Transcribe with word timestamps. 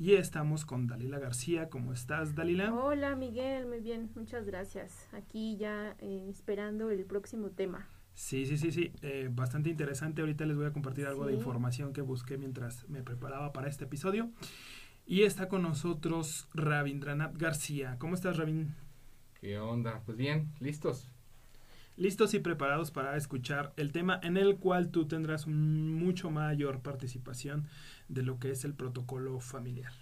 Y 0.00 0.14
estamos 0.14 0.64
con 0.64 0.86
Dalila 0.86 1.18
García. 1.18 1.68
¿Cómo 1.68 1.92
estás, 1.92 2.36
Dalila? 2.36 2.72
Hola, 2.72 3.16
Miguel. 3.16 3.66
Muy 3.66 3.80
bien. 3.80 4.12
Muchas 4.14 4.46
gracias. 4.46 5.08
Aquí 5.12 5.56
ya 5.56 5.96
eh, 5.98 6.28
esperando 6.30 6.90
el 6.90 7.04
próximo 7.04 7.50
tema. 7.50 7.88
Sí, 8.14 8.46
sí, 8.46 8.56
sí, 8.58 8.70
sí. 8.70 8.92
Eh, 9.02 9.28
bastante 9.28 9.70
interesante. 9.70 10.20
Ahorita 10.20 10.46
les 10.46 10.56
voy 10.56 10.66
a 10.66 10.72
compartir 10.72 11.04
algo 11.06 11.26
de 11.26 11.34
información 11.34 11.92
que 11.92 12.00
busqué 12.00 12.38
mientras 12.38 12.88
me 12.88 13.02
preparaba 13.02 13.52
para 13.52 13.66
este 13.66 13.86
episodio. 13.86 14.30
Y 15.04 15.22
está 15.22 15.48
con 15.48 15.62
nosotros 15.62 16.48
Rabindranath 16.54 17.36
García. 17.36 17.96
¿Cómo 17.98 18.14
estás, 18.14 18.36
Rabin? 18.36 18.76
¿Qué 19.40 19.58
onda? 19.58 20.02
Pues 20.06 20.16
bien, 20.16 20.52
listos 20.60 21.08
listos 21.98 22.32
y 22.32 22.38
preparados 22.38 22.92
para 22.92 23.16
escuchar 23.16 23.72
el 23.76 23.90
tema 23.90 24.20
en 24.22 24.36
el 24.36 24.56
cual 24.56 24.90
tú 24.90 25.08
tendrás 25.08 25.48
mucho 25.48 26.30
mayor 26.30 26.80
participación 26.80 27.66
de 28.08 28.22
lo 28.22 28.38
que 28.38 28.52
es 28.52 28.64
el 28.64 28.72
protocolo 28.72 29.40
familiar. 29.40 29.92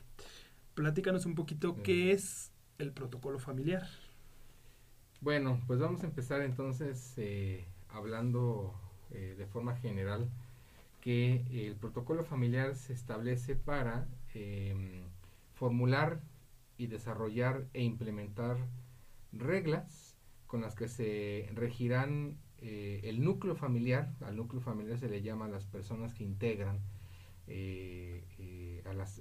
Platícanos 0.74 1.24
un 1.24 1.34
poquito 1.34 1.82
qué 1.82 2.12
es 2.12 2.52
el 2.78 2.92
protocolo 2.92 3.38
familiar. 3.38 3.88
Bueno, 5.22 5.58
pues 5.66 5.80
vamos 5.80 6.02
a 6.02 6.06
empezar 6.06 6.42
entonces 6.42 7.14
eh, 7.16 7.64
hablando 7.88 8.74
eh, 9.10 9.34
de 9.38 9.46
forma 9.46 9.74
general 9.76 10.28
que 11.00 11.46
el 11.50 11.76
protocolo 11.76 12.24
familiar 12.24 12.76
se 12.76 12.92
establece 12.92 13.56
para 13.56 14.06
em, 14.34 15.04
formular 15.54 16.20
y 16.76 16.88
desarrollar 16.88 17.64
e 17.72 17.82
implementar 17.82 18.58
reglas 19.32 20.15
con 20.46 20.60
las 20.60 20.74
que 20.74 20.88
se 20.88 21.50
regirán 21.54 22.38
eh, 22.58 23.00
el 23.04 23.22
núcleo 23.22 23.54
familiar, 23.54 24.14
al 24.22 24.36
núcleo 24.36 24.62
familiar 24.62 24.98
se 24.98 25.08
le 25.08 25.22
llama 25.22 25.44
a 25.44 25.48
las 25.48 25.66
personas 25.66 26.14
que 26.14 26.24
integran 26.24 26.80
eh, 27.46 28.24
eh, 28.38 28.82
a 28.86 28.92
las 28.94 29.20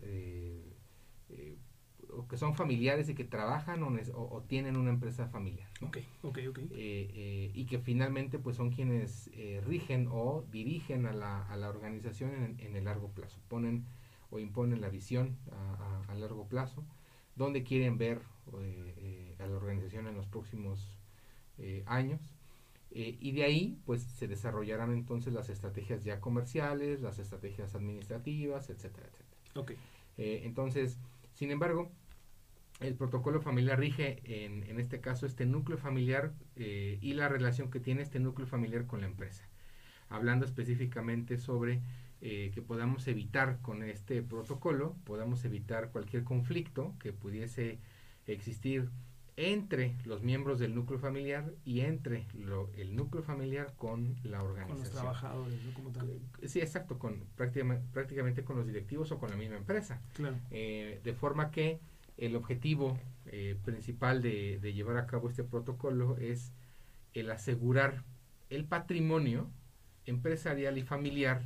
o 2.11 2.27
que 2.27 2.37
son 2.37 2.55
familiares 2.55 3.09
y 3.09 3.15
que 3.15 3.25
trabajan 3.25 3.83
o, 3.83 4.41
tienen 4.47 4.77
una 4.77 4.91
empresa 4.91 5.27
familiar. 5.27 5.67
Ok, 5.81 5.97
ok, 6.21 6.39
ok. 6.49 6.59
y 6.71 7.65
que 7.65 7.79
finalmente 7.79 8.39
pues 8.39 8.55
son 8.55 8.69
quienes 8.71 9.29
rigen 9.65 10.07
o 10.09 10.45
dirigen 10.51 11.07
a 11.07 11.13
la, 11.13 11.45
a 11.45 11.57
la 11.57 11.67
organización 11.67 12.55
en, 12.59 12.75
el 12.75 12.85
largo 12.85 13.09
plazo, 13.09 13.41
ponen 13.49 13.85
o 14.29 14.39
imponen 14.39 14.81
la 14.81 14.89
visión 14.89 15.37
a, 15.51 16.05
a 16.07 16.15
largo 16.15 16.47
plazo, 16.47 16.85
donde 17.35 17.63
quieren 17.63 17.97
ver 17.97 18.21
a 19.39 19.47
la 19.47 19.55
organización 19.55 20.07
en 20.07 20.15
los 20.15 20.27
próximos 20.27 20.95
eh, 21.57 21.83
años. 21.85 22.21
Eh, 22.91 23.17
y 23.19 23.31
de 23.33 23.43
ahí, 23.43 23.77
pues 23.85 24.03
se 24.03 24.27
desarrollarán 24.27 24.91
entonces 24.93 25.33
las 25.33 25.49
estrategias 25.49 26.03
ya 26.03 26.19
comerciales, 26.21 27.01
las 27.01 27.19
estrategias 27.19 27.75
administrativas, 27.75 28.69
etcétera, 28.69 29.07
etcétera. 29.07 29.41
Okay. 29.55 29.77
Eh, 30.17 30.41
entonces, 30.45 30.97
sin 31.33 31.51
embargo, 31.51 31.91
el 32.79 32.95
protocolo 32.95 33.41
familiar 33.41 33.79
rige 33.79 34.21
en, 34.23 34.63
en 34.63 34.79
este 34.79 34.99
caso 34.99 35.25
este 35.25 35.45
núcleo 35.45 35.77
familiar 35.77 36.33
y 36.57 37.13
la 37.13 37.29
relación 37.29 37.71
que 37.71 37.79
tiene 37.79 38.01
este 38.01 38.19
núcleo 38.19 38.47
familiar 38.47 38.85
con 38.85 38.99
la 38.99 39.07
empresa. 39.07 39.47
Hablando 40.09 40.45
específicamente 40.45 41.37
sobre 41.37 41.81
que 42.19 42.63
podamos 42.65 43.07
evitar 43.07 43.59
con 43.61 43.81
este 43.81 44.21
protocolo, 44.21 44.97
podamos 45.05 45.45
evitar 45.45 45.91
cualquier 45.91 46.25
conflicto 46.25 46.95
que 46.99 47.13
pudiese 47.13 47.79
existir 48.27 48.89
entre 49.37 49.95
los 50.05 50.23
miembros 50.23 50.59
del 50.59 50.73
núcleo 50.73 50.97
familiar 50.97 51.51
y 51.65 51.81
entre 51.81 52.25
lo, 52.33 52.71
el 52.73 52.95
núcleo 52.95 53.21
familiar 53.21 53.73
con 53.77 54.15
la 54.23 54.41
organización. 54.41 54.77
Con 54.77 54.79
los 54.79 54.91
trabajadores, 54.91 55.63
¿no? 55.63 55.73
Como 55.73 55.91
tal. 55.91 56.21
Sí, 56.45 56.61
exacto, 56.61 56.97
con 56.97 57.25
prácticamente, 57.35 57.85
prácticamente 57.91 58.45
con 58.45 58.55
los 58.57 58.65
directivos 58.65 59.11
o 59.11 59.19
con 59.19 59.29
la 59.29 59.35
misma 59.35 59.57
empresa. 59.57 60.01
Claro. 60.13 60.37
Eh, 60.51 61.01
de 61.03 61.13
forma 61.13 61.51
que 61.51 61.79
el 62.17 62.35
objetivo 62.35 62.97
eh, 63.25 63.57
principal 63.65 64.21
de, 64.21 64.59
de, 64.59 64.73
llevar 64.73 64.97
a 64.97 65.05
cabo 65.05 65.29
este 65.29 65.43
protocolo 65.43 66.15
es 66.17 66.53
el 67.13 67.29
asegurar 67.29 68.03
el 68.49 68.65
patrimonio 68.65 69.49
empresarial 70.05 70.77
y 70.77 70.83
familiar 70.83 71.43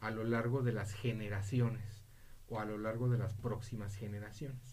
a 0.00 0.10
lo 0.10 0.24
largo 0.24 0.62
de 0.62 0.72
las 0.72 0.92
generaciones 0.92 2.04
o 2.48 2.60
a 2.60 2.66
lo 2.66 2.76
largo 2.76 3.08
de 3.08 3.16
las 3.16 3.32
próximas 3.34 3.96
generaciones. 3.96 4.71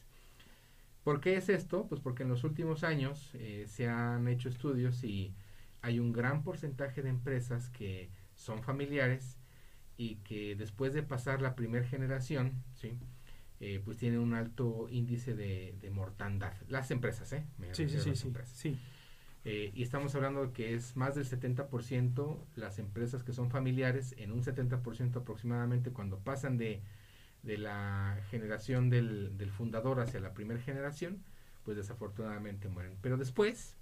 ¿Por 1.09 1.21
qué 1.21 1.37
es 1.37 1.49
esto? 1.49 1.87
Pues 1.87 2.01
porque 2.01 2.21
en 2.21 2.29
los 2.29 2.43
últimos 2.43 2.83
años 2.83 3.31
eh, 3.33 3.65
se 3.67 3.87
han 3.87 4.27
hecho 4.27 4.47
estudios 4.47 5.03
y 5.03 5.33
hay 5.81 5.99
un 5.99 6.13
gran 6.13 6.43
porcentaje 6.43 7.01
de 7.01 7.09
empresas 7.09 7.71
que 7.71 8.11
son 8.35 8.61
familiares 8.61 9.39
y 9.97 10.17
que 10.17 10.55
después 10.55 10.93
de 10.93 11.01
pasar 11.01 11.41
la 11.41 11.55
primera 11.55 11.83
generación, 11.83 12.63
¿sí? 12.75 12.91
Eh, 13.59 13.81
pues 13.83 13.97
tienen 13.97 14.19
un 14.19 14.35
alto 14.35 14.87
índice 14.91 15.33
de, 15.33 15.89
mortandad. 15.91 16.53
Las 16.67 16.91
empresas, 16.91 17.33
¿eh? 17.33 17.43
sí, 17.71 17.89
sí, 17.89 17.97
sí, 18.13 18.31
sí, 18.45 18.77
eh, 19.45 19.71
y 19.73 19.81
estamos 19.81 20.13
hablando 20.13 20.45
de 20.45 20.53
que 20.53 20.75
es 20.75 20.95
más 20.95 21.15
del 21.15 21.25
70% 21.25 22.37
las 22.55 22.77
empresas 22.77 23.23
que 23.23 23.33
son 23.33 23.49
familiares, 23.49 24.13
en 24.19 24.31
un 24.31 24.43
70% 24.43 25.15
aproximadamente 25.15 25.89
cuando 25.89 26.19
pasan 26.19 26.59
de 26.59 26.83
de 27.43 27.57
la 27.57 28.19
generación 28.29 28.89
del, 28.89 29.37
del 29.37 29.51
fundador 29.51 29.99
hacia 29.99 30.19
la 30.19 30.33
primera 30.33 30.59
generación, 30.59 31.23
pues 31.63 31.77
desafortunadamente 31.77 32.67
mueren. 32.67 32.97
Pero 33.01 33.17
después 33.17 33.77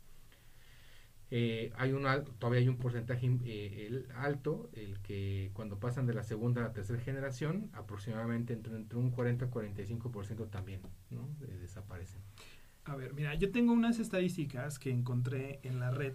eh, 1.29 1.73
hay 1.75 1.91
un 1.91 2.05
alto, 2.05 2.31
todavía 2.39 2.61
hay 2.61 2.69
un 2.69 2.77
porcentaje 2.77 3.29
eh, 3.45 3.87
el 3.87 4.07
alto, 4.15 4.69
el 4.73 4.99
que 4.99 5.51
cuando 5.53 5.77
pasan 5.77 6.05
de 6.05 6.13
la 6.13 6.23
segunda 6.23 6.61
a 6.61 6.67
la 6.67 6.73
tercera 6.73 6.99
generación, 6.99 7.69
aproximadamente 7.73 8.53
entre, 8.53 8.75
entre 8.75 8.97
un 8.97 9.11
40 9.11 9.45
y 9.45 9.49
45% 9.49 10.49
también 10.49 10.81
¿no? 11.09 11.27
desaparecen. 11.59 12.21
A 12.85 12.95
ver, 12.95 13.13
mira, 13.13 13.35
yo 13.35 13.51
tengo 13.51 13.73
unas 13.73 13.99
estadísticas 13.99 14.79
que 14.79 14.89
encontré 14.89 15.59
en 15.63 15.81
la 15.81 15.91
red. 15.91 16.13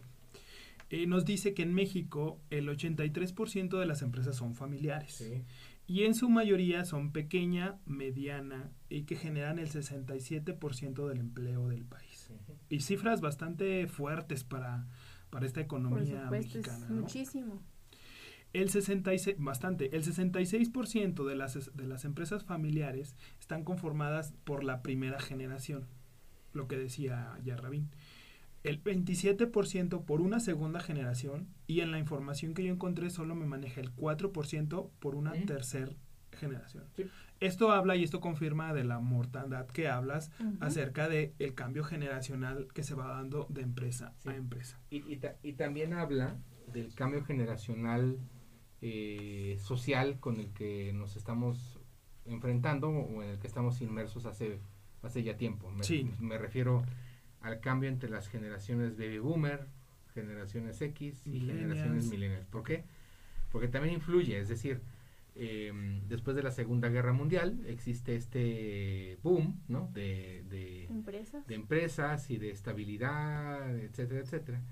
Eh, 0.89 1.07
nos 1.07 1.27
dice 1.27 1.53
que 1.53 1.63
en 1.63 1.75
México 1.75 2.39
el 2.49 2.69
83% 2.69 3.79
de 3.79 3.87
las 3.87 4.01
empresas 4.01 4.37
son 4.37 4.55
familiares. 4.55 5.13
Sí 5.13 5.45
y 5.87 6.05
en 6.05 6.15
su 6.15 6.29
mayoría 6.29 6.85
son 6.85 7.13
pequeña, 7.13 7.79
mediana 7.87 8.71
y 8.89 9.03
que 9.03 9.17
generan 9.17 9.59
el 9.59 9.69
67% 9.69 11.09
del 11.09 11.19
empleo 11.19 11.69
del 11.69 11.85
país. 11.85 12.31
Y 12.69 12.81
cifras 12.81 13.21
bastante 13.21 13.87
fuertes 13.89 14.45
para, 14.45 14.87
para 15.31 15.47
esta 15.47 15.61
economía 15.61 16.31
mexicana. 16.31 16.87
Muchísimo. 16.89 17.63
El 18.53 18.69
66, 18.69 19.37
bastante, 19.39 19.97
el 19.97 20.05
66% 20.05 21.25
de 21.25 21.37
las, 21.37 21.75
de 21.75 21.87
las 21.87 22.05
empresas 22.05 22.45
familiares 22.45 23.17
están 23.41 23.65
conformadas 23.65 24.35
por 24.45 24.63
la 24.63 24.83
primera 24.83 25.19
generación, 25.21 25.87
lo 26.53 26.69
que 26.69 26.77
decía 26.77 27.39
ya 27.43 27.57
Rabín 27.57 27.89
el 28.65 28.83
27% 28.83 30.05
por 30.05 30.21
una 30.21 30.41
segunda 30.41 30.81
generación 30.81 31.49
y 31.67 31.81
en 31.81 31.91
la 31.91 31.99
información 31.99 32.55
que 32.55 32.65
yo 32.65 32.73
encontré 32.73 33.11
solo 33.11 33.35
me 33.35 33.47
maneja 33.47 33.81
el 33.81 33.95
4% 33.95 34.91
por 35.01 35.15
una 35.15 35.33
tercera 35.33 35.93
generación. 36.33 36.85
Esto 37.41 37.73
habla 37.73 37.97
y 37.97 38.05
esto 38.05 38.21
confirma 38.21 38.73
de 38.73 38.85
la 38.85 39.01
mortandad 39.01 39.67
que 39.67 39.89
hablas 39.89 40.31
acerca 40.61 41.09
de 41.09 41.35
el 41.39 41.55
cambio 41.55 41.83
generacional 41.83 42.69
que 42.73 42.85
se 42.85 42.95
va 42.95 43.09
dando 43.09 43.47
de 43.51 43.63
empresa 43.63 44.15
a 44.25 44.35
empresa. 44.35 44.81
Y, 44.91 45.19
y, 45.43 45.53
también 45.55 45.93
habla 45.93 46.39
del 46.73 46.95
cambio 46.95 47.25
generacional 47.25 48.19
eh, 48.81 49.59
social 49.61 50.21
con 50.21 50.39
el 50.39 50.53
que 50.53 50.93
nos 50.95 51.17
estamos 51.17 51.81
enfrentando 52.25 52.89
o 52.89 53.23
en 53.23 53.31
el 53.31 53.39
que 53.39 53.49
estamos 53.49 53.81
inmersos 53.81 54.25
hace, 54.25 54.61
hace 55.03 55.23
ya 55.25 55.37
tiempo. 55.37 55.71
Me, 55.71 55.83
sí. 55.83 56.09
me 56.21 56.39
refiero 56.39 56.85
al 57.43 57.61
cambio 57.61 57.89
entre 57.89 58.09
las 58.09 58.29
generaciones 58.29 58.97
baby 58.97 59.19
boomer, 59.19 59.67
generaciones 60.15 60.81
X 60.81 61.27
y 61.27 61.41
generaciones 61.41 62.07
millennials. 62.07 62.47
¿Por 62.47 62.63
qué? 62.63 62.85
porque 63.53 63.69
también 63.69 63.95
influye, 63.95 64.41
es 64.41 64.49
decir, 64.49 64.81
em, 65.35 66.01
después 66.09 66.35
de 66.35 66.43
la 66.43 66.51
Segunda 66.51 66.89
Guerra 66.89 67.13
Mundial 67.13 67.61
existe 67.67 68.17
este 68.17 69.19
boom, 69.23 69.61
¿no? 69.69 69.91
De, 69.93 70.43
de, 70.49 70.87
¿Empresas? 70.87 71.47
de 71.47 71.55
empresas 71.55 72.31
y 72.31 72.39
de 72.39 72.51
estabilidad, 72.51 73.79
etcétera, 73.79 74.21
etcétera. 74.21 74.63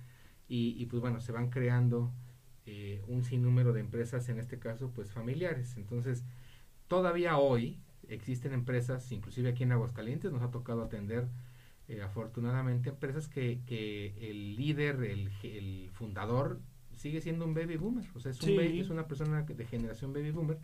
Y, 0.48 0.74
y 0.82 0.86
pues 0.86 1.00
bueno, 1.00 1.20
se 1.20 1.30
van 1.30 1.50
creando 1.50 2.10
eh, 2.66 3.02
un 3.06 3.22
sinnúmero 3.22 3.72
de 3.72 3.80
empresas, 3.80 4.28
en 4.30 4.38
este 4.38 4.58
caso, 4.58 4.90
pues 4.94 5.12
familiares. 5.12 5.76
Entonces, 5.76 6.24
todavía 6.88 7.36
hoy 7.38 7.78
existen 8.08 8.52
empresas, 8.52 9.12
inclusive 9.12 9.50
aquí 9.50 9.62
en 9.62 9.72
Aguascalientes 9.72 10.32
nos 10.32 10.42
ha 10.42 10.50
tocado 10.50 10.82
atender 10.82 11.28
eh, 11.90 12.02
afortunadamente 12.02 12.88
empresas 12.90 13.26
que, 13.28 13.60
que 13.66 14.30
el 14.30 14.56
líder, 14.56 15.02
el, 15.02 15.28
el, 15.42 15.90
fundador, 15.92 16.60
sigue 16.96 17.20
siendo 17.20 17.44
un 17.44 17.52
baby 17.54 17.76
boomer. 17.76 18.04
O 18.14 18.20
sea, 18.20 18.30
es, 18.30 18.40
un 18.42 18.48
baby- 18.56 18.80
es 18.80 18.90
una 18.90 19.06
persona 19.08 19.42
de 19.42 19.66
generación 19.66 20.12
baby 20.12 20.30
boomer, 20.30 20.58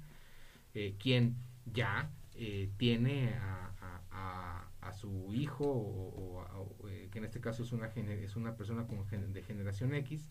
eh, 0.74 0.94
quien 0.98 1.36
ya 1.64 2.10
eh, 2.34 2.70
tiene 2.76 3.34
a, 3.34 3.72
a- 3.80 4.02
a- 4.10 4.88
a 4.88 4.92
su 4.92 5.32
hijo, 5.34 5.64
o, 5.64 6.42
o- 6.42 6.86
que 7.10 7.18
en 7.18 7.24
este 7.24 7.40
caso 7.40 7.62
es 7.64 7.72
una, 7.72 7.86
es 7.86 8.36
una 8.36 8.54
persona 8.56 8.86
con 8.86 9.04
gen- 9.08 9.32
de 9.32 9.42
generación 9.42 9.94
X, 9.94 10.30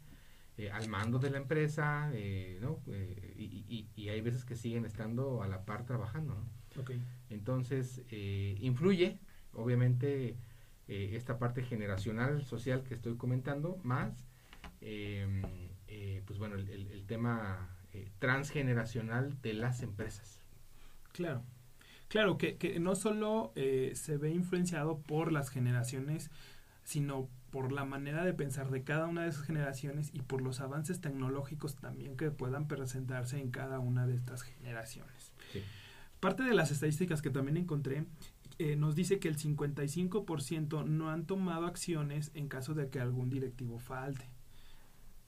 eh, 0.57 0.71
al 0.71 0.87
mando 0.87 1.19
de 1.19 1.29
la 1.31 1.37
empresa, 1.39 2.09
eh, 2.13 2.57
¿no? 2.61 2.79
Eh, 2.87 3.33
y, 3.37 3.65
y- 3.67 3.89
y 4.01 4.09
hay 4.09 4.21
veces 4.21 4.45
que 4.45 4.55
siguen 4.55 4.85
estando 4.85 5.41
a 5.43 5.47
la 5.49 5.65
par 5.65 5.85
trabajando, 5.85 6.35
¿no? 6.35 6.81
Ok. 6.81 6.91
Entonces, 7.29 8.01
eh, 8.11 8.55
influye, 8.61 9.19
obviamente, 9.53 10.37
eh, 10.87 11.11
esta 11.13 11.37
parte 11.39 11.63
generacional, 11.63 12.43
social 12.43 12.83
que 12.83 12.93
estoy 12.95 13.15
comentando, 13.17 13.77
más, 13.83 14.25
eh, 14.81 15.41
eh, 15.87 16.21
pues 16.25 16.37
bueno, 16.39 16.55
el, 16.55 16.69
el- 16.69 16.91
el 16.91 17.05
tema 17.05 17.69
eh, 17.93 18.09
transgeneracional 18.19 19.41
de 19.41 19.53
las 19.53 19.81
empresas. 19.81 20.41
Claro. 21.11 21.43
Claro, 22.07 22.37
que, 22.37 22.57
que 22.57 22.79
no 22.79 22.95
solo 22.95 23.51
eh, 23.55 23.93
se 23.95 24.17
ve 24.17 24.29
influenciado 24.31 24.99
por 24.99 25.31
las 25.31 25.49
generaciones, 25.49 26.29
sino 26.83 27.27
por 27.49 27.71
la 27.71 27.83
manera 27.85 28.23
de 28.23 28.33
pensar 28.33 28.69
de 28.69 28.83
cada 28.83 29.07
una 29.07 29.23
de 29.23 29.29
esas 29.29 29.43
generaciones 29.43 30.11
y 30.13 30.19
por 30.21 30.41
los 30.41 30.59
avances 30.59 31.01
tecnológicos 31.01 31.75
también 31.77 32.15
que 32.15 32.29
puedan 32.29 32.67
presentarse 32.67 33.39
en 33.39 33.49
cada 33.49 33.79
una 33.79 34.05
de 34.05 34.15
estas 34.15 34.43
generaciones. 34.43 35.31
Sí. 35.51 35.63
Parte 36.19 36.43
de 36.43 36.53
las 36.53 36.69
estadísticas 36.71 37.21
que 37.21 37.29
también 37.31 37.57
encontré 37.57 38.05
eh, 38.57 38.75
nos 38.75 38.95
dice 38.95 39.19
que 39.19 39.27
el 39.27 39.37
55% 39.37 40.85
no 40.85 41.09
han 41.09 41.25
tomado 41.25 41.65
acciones 41.65 42.31
en 42.33 42.47
caso 42.47 42.73
de 42.73 42.89
que 42.89 42.99
algún 42.99 43.29
directivo 43.29 43.79
falte. 43.79 44.29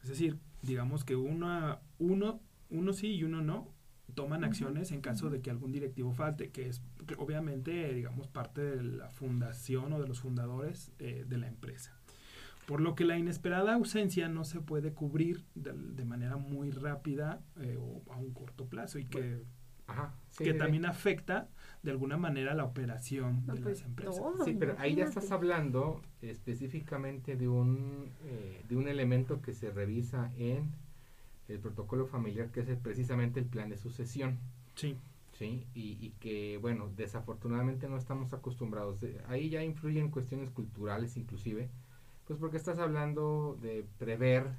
Es 0.01 0.09
decir, 0.09 0.39
digamos 0.61 1.03
que 1.03 1.15
uno, 1.15 1.79
uno, 1.99 2.39
uno 2.69 2.93
sí 2.93 3.07
y 3.07 3.23
uno 3.23 3.41
no 3.41 3.73
toman 4.15 4.43
acciones 4.43 4.91
en 4.91 5.01
caso 5.01 5.29
de 5.29 5.41
que 5.41 5.51
algún 5.51 5.71
directivo 5.71 6.13
falte, 6.13 6.49
que 6.49 6.67
es 6.69 6.81
que 7.05 7.15
obviamente, 7.15 7.93
digamos, 7.93 8.27
parte 8.27 8.61
de 8.61 8.83
la 8.83 9.09
fundación 9.09 9.93
o 9.93 10.01
de 10.01 10.07
los 10.07 10.21
fundadores 10.21 10.91
eh, 10.99 11.25
de 11.27 11.37
la 11.37 11.47
empresa. 11.47 11.99
Por 12.65 12.81
lo 12.81 12.95
que 12.95 13.05
la 13.05 13.17
inesperada 13.17 13.73
ausencia 13.73 14.27
no 14.27 14.43
se 14.43 14.59
puede 14.59 14.93
cubrir 14.93 15.45
de, 15.55 15.73
de 15.73 16.05
manera 16.05 16.37
muy 16.37 16.71
rápida 16.71 17.41
eh, 17.61 17.77
o 17.79 18.03
a 18.11 18.17
un 18.17 18.33
corto 18.33 18.67
plazo 18.67 18.99
y 18.99 19.05
que, 19.05 19.43
Ajá. 19.87 20.13
sí, 20.29 20.43
que 20.43 20.53
también 20.53 20.85
afecta 20.85 21.49
de 21.87 21.91
alguna 21.91 22.17
manera 22.17 22.53
la 22.53 22.65
operación 22.65 23.43
No, 23.47 23.53
de 23.55 23.61
pues, 23.61 23.79
las 23.79 23.87
empresas. 23.87 24.17
todo, 24.17 24.43
Sí, 24.43 24.57
pero 24.59 24.75
ahí 24.77 24.93
ya 24.95 25.05
estás 25.05 25.31
hablando 25.31 26.01
específicamente 26.21 27.37
de 27.37 27.47
un, 27.47 28.09
eh, 28.25 28.61
de 28.67 28.75
un 28.75 28.89
elemento 28.89 29.41
que 29.41 29.53
se 29.53 29.71
revisa 29.71 30.29
en 30.37 30.69
el 31.47 31.59
protocolo 31.59 32.05
familiar, 32.05 32.51
que 32.51 32.59
es 32.59 32.67
el- 32.67 32.75
precisamente 32.77 33.39
el 33.39 33.45
plan 33.45 33.69
de 33.69 33.77
sucesión. 33.77 34.37
Sí, 34.75 34.97
¿sí? 35.31 35.63
Y, 35.75 35.97
y 36.01 36.09
que, 36.19 36.57
bueno, 36.57 36.89
desafortunadamente 36.97 37.87
no 37.87 37.95
estamos 37.95 38.33
acostumbrados. 38.33 38.99
De- 38.99 39.21
ahí 39.29 39.49
ya 39.49 39.63
influyen 39.63 40.11
cuestiones 40.11 40.49
culturales 40.49 41.15
inclusive, 41.15 41.69
pues 42.27 42.37
porque 42.37 42.57
estás 42.57 42.79
hablando 42.79 43.57
de 43.61 43.85
prever 43.97 44.49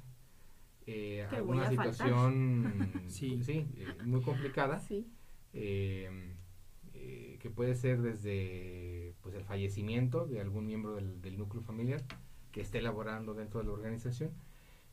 eh, 0.87 1.27
alguna 1.29 1.69
situación 1.69 2.91
Sí. 3.07 3.39
sí, 3.43 3.67
eh, 3.77 3.85
muy 4.03 4.21
complicada, 4.23 4.79
Sí. 4.79 5.05
eh, 5.53 6.33
que 7.39 7.49
puede 7.49 7.75
ser 7.75 8.01
desde 8.01 9.13
pues 9.21 9.35
el 9.35 9.43
fallecimiento 9.43 10.25
de 10.25 10.41
algún 10.41 10.65
miembro 10.65 10.95
del, 10.95 11.21
del 11.21 11.37
núcleo 11.37 11.63
familiar 11.63 12.03
que 12.51 12.61
esté 12.61 12.79
elaborando 12.79 13.33
dentro 13.33 13.59
de 13.59 13.67
la 13.67 13.73
organización, 13.73 14.31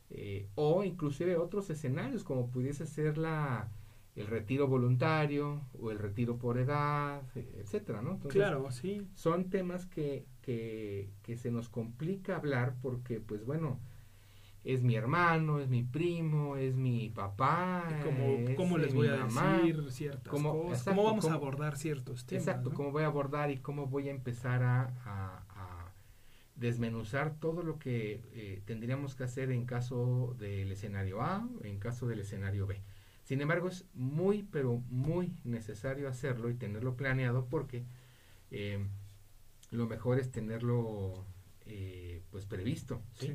eh, 0.09 0.47
o 0.55 0.83
inclusive 0.83 1.37
otros 1.37 1.69
escenarios 1.69 2.23
como 2.23 2.49
pudiese 2.49 2.85
ser 2.85 3.17
la 3.17 3.69
el 4.15 4.25
retiro 4.25 4.67
voluntario 4.67 5.61
o 5.79 5.91
el 5.91 5.99
retiro 5.99 6.37
por 6.37 6.57
edad, 6.57 7.21
etcétera, 7.35 8.01
¿no? 8.01 8.13
Entonces, 8.13 8.33
claro, 8.33 8.71
sí. 8.71 9.07
son 9.13 9.51
temas 9.51 9.85
que, 9.85 10.25
que, 10.41 11.11
que 11.21 11.37
se 11.37 11.51
nos 11.51 11.69
complica 11.69 12.35
hablar 12.35 12.73
porque, 12.81 13.19
pues 13.21 13.45
bueno, 13.45 13.79
es 14.73 14.83
mi 14.83 14.95
hermano, 14.95 15.59
es 15.59 15.69
mi 15.69 15.83
primo, 15.83 16.57
es 16.57 16.75
mi 16.75 17.09
papá, 17.09 17.87
¿Cómo, 18.03 18.23
es, 18.49 18.55
cómo 18.57 18.77
les 18.77 18.93
voy 18.93 19.07
a 19.07 19.15
mamá. 19.25 19.57
decir 19.59 19.85
ciertas 19.91 20.29
cómo- 20.29 20.51
cosas? 20.63 20.79
exacto, 20.79 20.91
¿Cómo 20.91 21.03
vamos 21.09 21.25
a 21.29 21.33
abordar 21.35 21.77
ciertos 21.77 22.25
temas? 22.25 22.45
Exacto, 22.47 22.69
no? 22.71 22.75
cómo 22.75 22.91
voy 22.91 23.03
a 23.03 23.07
abordar 23.07 23.49
y 23.49 23.57
cómo 23.59 23.87
voy 23.87 24.09
a 24.09 24.11
empezar 24.11 24.63
a, 24.63 24.81
a- 25.05 25.43
a 25.49 25.93
desmenuzar 26.55 27.35
todo 27.39 27.63
lo 27.63 27.79
que 27.79 28.21
eh, 28.33 28.61
tendríamos 28.65 29.15
que 29.15 29.23
hacer 29.23 29.51
en 29.51 29.65
caso 29.65 30.35
del 30.37 30.69
escenario 30.71 31.21
A, 31.21 31.47
en 31.63 31.79
caso 31.79 32.07
del 32.07 32.19
escenario 32.19 32.67
B. 32.67 32.81
Sin 33.23 33.39
embargo, 33.41 33.69
es 33.69 33.85
muy, 33.93 34.43
pero 34.51 34.81
muy 34.89 35.33
necesario 35.45 36.09
hacerlo 36.09 36.49
y 36.49 36.55
tenerlo 36.55 36.95
planeado 36.97 37.45
porque 37.45 37.83
eh, 38.51 38.85
lo 39.71 39.85
mejor 39.87 40.19
es 40.19 40.31
tenerlo 40.31 41.25
eh, 41.67 42.21
pues 42.31 42.45
previsto. 42.45 43.01
¿sí? 43.13 43.27
Sí. 43.27 43.33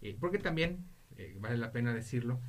Eh, 0.00 0.16
porque 0.18 0.38
también, 0.38 0.86
eh, 1.16 1.36
vale 1.40 1.56
la 1.56 1.72
pena 1.72 1.94
decirlo, 1.94 2.40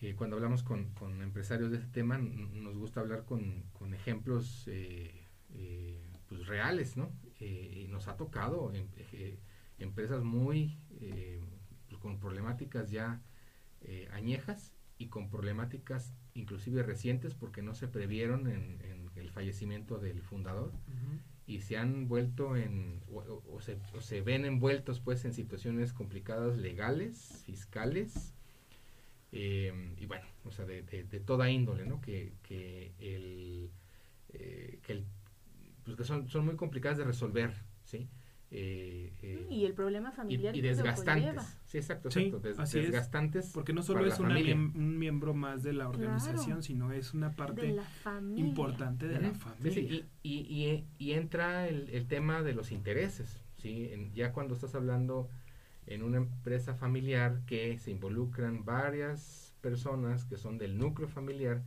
eh, 0.00 0.14
cuando 0.14 0.36
hablamos 0.36 0.62
con, 0.62 0.92
con 0.94 1.22
empresarios 1.22 1.70
de 1.70 1.78
este 1.78 1.90
tema, 1.90 2.18
nos 2.18 2.76
gusta 2.76 3.00
hablar 3.00 3.24
con, 3.24 3.62
con 3.72 3.94
ejemplos 3.94 4.68
pues 6.28 6.46
reales, 6.46 6.96
¿no? 6.96 7.12
Y 7.40 7.86
nos 7.88 8.08
ha 8.08 8.16
tocado 8.16 8.72
em- 8.74 8.88
empresas 9.78 10.22
muy 10.24 10.78
pues, 11.88 12.00
con 12.00 12.18
problemáticas 12.18 12.90
ya 12.90 13.22
añejas 14.12 14.74
y 14.98 15.08
con 15.08 15.28
problemáticas 15.30 16.14
inclusive 16.34 16.82
recientes 16.82 17.34
porque 17.34 17.62
no 17.62 17.74
se 17.74 17.88
previeron 17.88 18.48
en, 18.48 18.80
en 18.82 19.10
el 19.14 19.30
fallecimiento 19.30 19.98
del 19.98 20.20
fundador. 20.22 20.72
Y 21.46 21.60
se 21.60 21.76
han 21.78 22.08
vuelto 22.08 22.56
en 22.56 23.02
o, 23.12 23.60
se, 23.60 23.78
o 23.94 24.00
se 24.00 24.20
ven 24.20 24.44
envueltos 24.44 25.00
pues 25.00 25.24
en 25.24 25.32
situaciones 25.34 25.92
complicadas 25.92 26.58
legales, 26.58 27.42
fiscales 27.46 28.34
eh, 29.32 29.94
y 29.98 30.06
bueno, 30.06 30.24
o 30.44 30.50
sea, 30.50 30.64
de, 30.66 30.82
de- 30.82 31.04
de 31.04 31.20
toda 31.20 31.50
índole, 31.50 31.86
¿no? 31.86 32.00
Que, 32.00 32.34
que 32.42 32.92
el, 32.98 33.70
eh, 34.32 34.78
que 34.82 34.92
el- 34.94 35.06
pues 35.84 35.96
que 35.96 36.04
son, 36.04 36.28
son 36.28 36.44
muy 36.46 36.56
complicadas 36.56 36.98
de 36.98 37.04
resolver, 37.04 37.52
¿sí? 37.84 38.08
Eh, 38.52 39.12
eh, 39.22 39.46
Y 39.50 39.64
el 39.64 39.74
problema 39.74 40.12
familiar 40.12 40.54
y 40.56 40.60
desgastantes. 40.60 41.42
Sí, 41.64 41.78
exacto, 41.78 42.10
Sí, 42.10 42.20
exacto. 42.26 42.48
des- 42.48 42.58
así 42.60 42.78
es. 42.78 42.84
desgastantes. 42.86 43.50
Porque 43.52 43.72
no 43.72 43.82
solo 43.82 44.06
es 44.06 44.20
una 44.20 44.36
un 44.38 44.98
miembro 44.98 45.34
más 45.34 45.62
de 45.64 45.72
la 45.72 45.88
organización, 45.88 46.44
Claro. 46.44 46.62
sino 46.62 46.92
es 46.92 47.12
una 47.12 47.34
parte 47.34 47.62
de 47.62 47.80
importante 48.36 49.08
de 49.08 49.20
la 49.20 49.32
familia. 49.34 49.72
sí, 49.72 50.06
y, 50.22 50.30
y- 50.32 50.64
y- 50.64 50.86
y 50.98 51.12
entra 51.14 51.66
el, 51.68 51.88
el 51.90 52.06
tema 52.06 52.42
de 52.42 52.54
los 52.54 52.70
intereses, 52.70 53.40
¿sí? 53.56 53.88
En- 53.90 54.12
ya 54.14 54.32
cuando 54.32 54.54
estás 54.54 54.74
hablando 54.76 55.28
en 55.88 56.02
una 56.02 56.18
empresa 56.18 56.74
familiar 56.74 57.40
que 57.46 57.78
se 57.78 57.90
involucran 57.90 58.64
varias 58.64 59.54
personas 59.60 60.24
que 60.24 60.36
son 60.36 60.56
del 60.58 60.78
núcleo 60.78 61.08
familiar, 61.08 61.62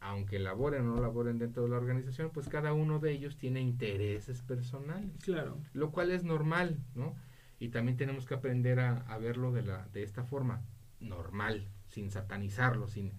aunque 0.00 0.38
laboren 0.38 0.82
o 0.88 0.94
no 0.96 1.00
laboren 1.02 1.38
dentro 1.38 1.62
de 1.64 1.68
la 1.70 1.76
organización, 1.76 2.30
pues 2.32 2.48
cada 2.48 2.72
uno 2.72 2.98
de 3.00 3.12
ellos 3.12 3.36
tiene 3.36 3.60
intereses 3.60 4.42
personales, 4.42 5.12
Claro, 5.24 5.58
lo 5.72 5.90
cual 5.90 6.10
es 6.10 6.24
normal, 6.24 6.78
¿no? 6.94 7.14
Y 7.58 7.68
también 7.70 7.96
tenemos 7.96 8.24
que 8.26 8.34
aprender 8.34 8.78
a, 8.80 8.98
a 9.12 9.18
verlo 9.18 9.52
de, 9.52 9.62
la, 9.62 9.88
de 9.88 10.02
esta 10.04 10.22
forma, 10.24 10.62
normal, 11.00 11.68
sin 11.88 12.10
satanizarlo, 12.10 12.86
sin, 12.86 13.12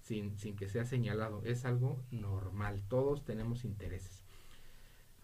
sin, 0.00 0.36
sin 0.38 0.56
que 0.56 0.68
sea 0.68 0.84
señalado. 0.84 1.42
Es 1.44 1.64
algo 1.64 2.02
normal, 2.10 2.82
todos 2.88 3.24
tenemos 3.24 3.64
intereses. 3.64 4.24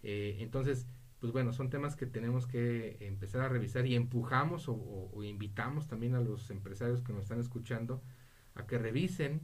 Eh, 0.03 0.37
entonces, 0.41 0.87
pues 1.21 1.33
bueno, 1.33 1.53
son 1.53 1.71
temas 1.71 1.97
que 1.97 2.07
tenemos 2.07 2.47
que 2.47 2.97
empezar 3.01 3.43
a 3.43 3.49
revisar 3.49 3.87
y 3.87 3.95
empujamos 3.95 4.69
o, 4.69 4.73
o- 4.75 5.11
o 5.15 5.23
invitamos 5.25 5.87
también 5.87 6.15
a 6.15 6.21
los 6.21 6.51
empresarios 6.51 7.03
que 7.03 7.13
nos 7.13 7.23
están 7.23 7.41
escuchando 7.41 8.03
a 8.55 8.67
que 8.67 8.79
revisen 8.79 9.41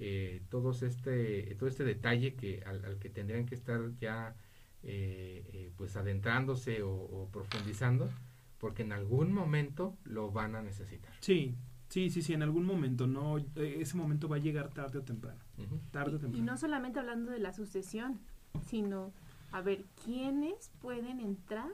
eh, 0.00 0.42
todos 0.48 0.82
este, 0.82 1.54
todo 1.56 1.68
este 1.68 1.84
detalle 1.84 2.34
que, 2.34 2.62
al, 2.64 2.84
al 2.84 2.98
que 2.98 3.10
tendrían 3.10 3.46
que 3.46 3.54
estar 3.54 3.80
ya 3.98 4.34
eh, 4.82 5.44
eh, 5.52 5.72
pues 5.76 5.94
adentrándose 5.96 6.82
o, 6.82 6.90
o 6.92 7.28
profundizando 7.30 8.08
porque 8.58 8.82
en 8.82 8.92
algún 8.92 9.32
momento 9.32 9.96
lo 10.04 10.30
van 10.32 10.54
a 10.56 10.62
necesitar. 10.62 11.12
sí, 11.20 11.54
Sí, 11.88 12.08
sí, 12.08 12.22
sí, 12.22 12.34
en 12.34 12.44
algún 12.44 12.64
momento, 12.66 13.08
no, 13.08 13.38
eh, 13.38 13.78
ese 13.80 13.96
momento 13.96 14.28
va 14.28 14.36
a 14.36 14.38
llegar 14.38 14.68
tarde 14.72 15.00
o 15.00 15.02
temprano. 15.02 15.40
Tarde 15.90 16.12
o 16.14 16.18
Y 16.18 16.20
temprano. 16.20 16.46
no 16.52 16.56
solamente 16.56 17.00
hablando 17.00 17.32
de 17.32 17.40
la 17.40 17.52
sucesión, 17.52 18.20
sino 18.64 19.12
a 19.50 19.60
ver 19.60 19.84
quiénes 20.04 20.70
pueden 20.80 21.18
entrar 21.18 21.68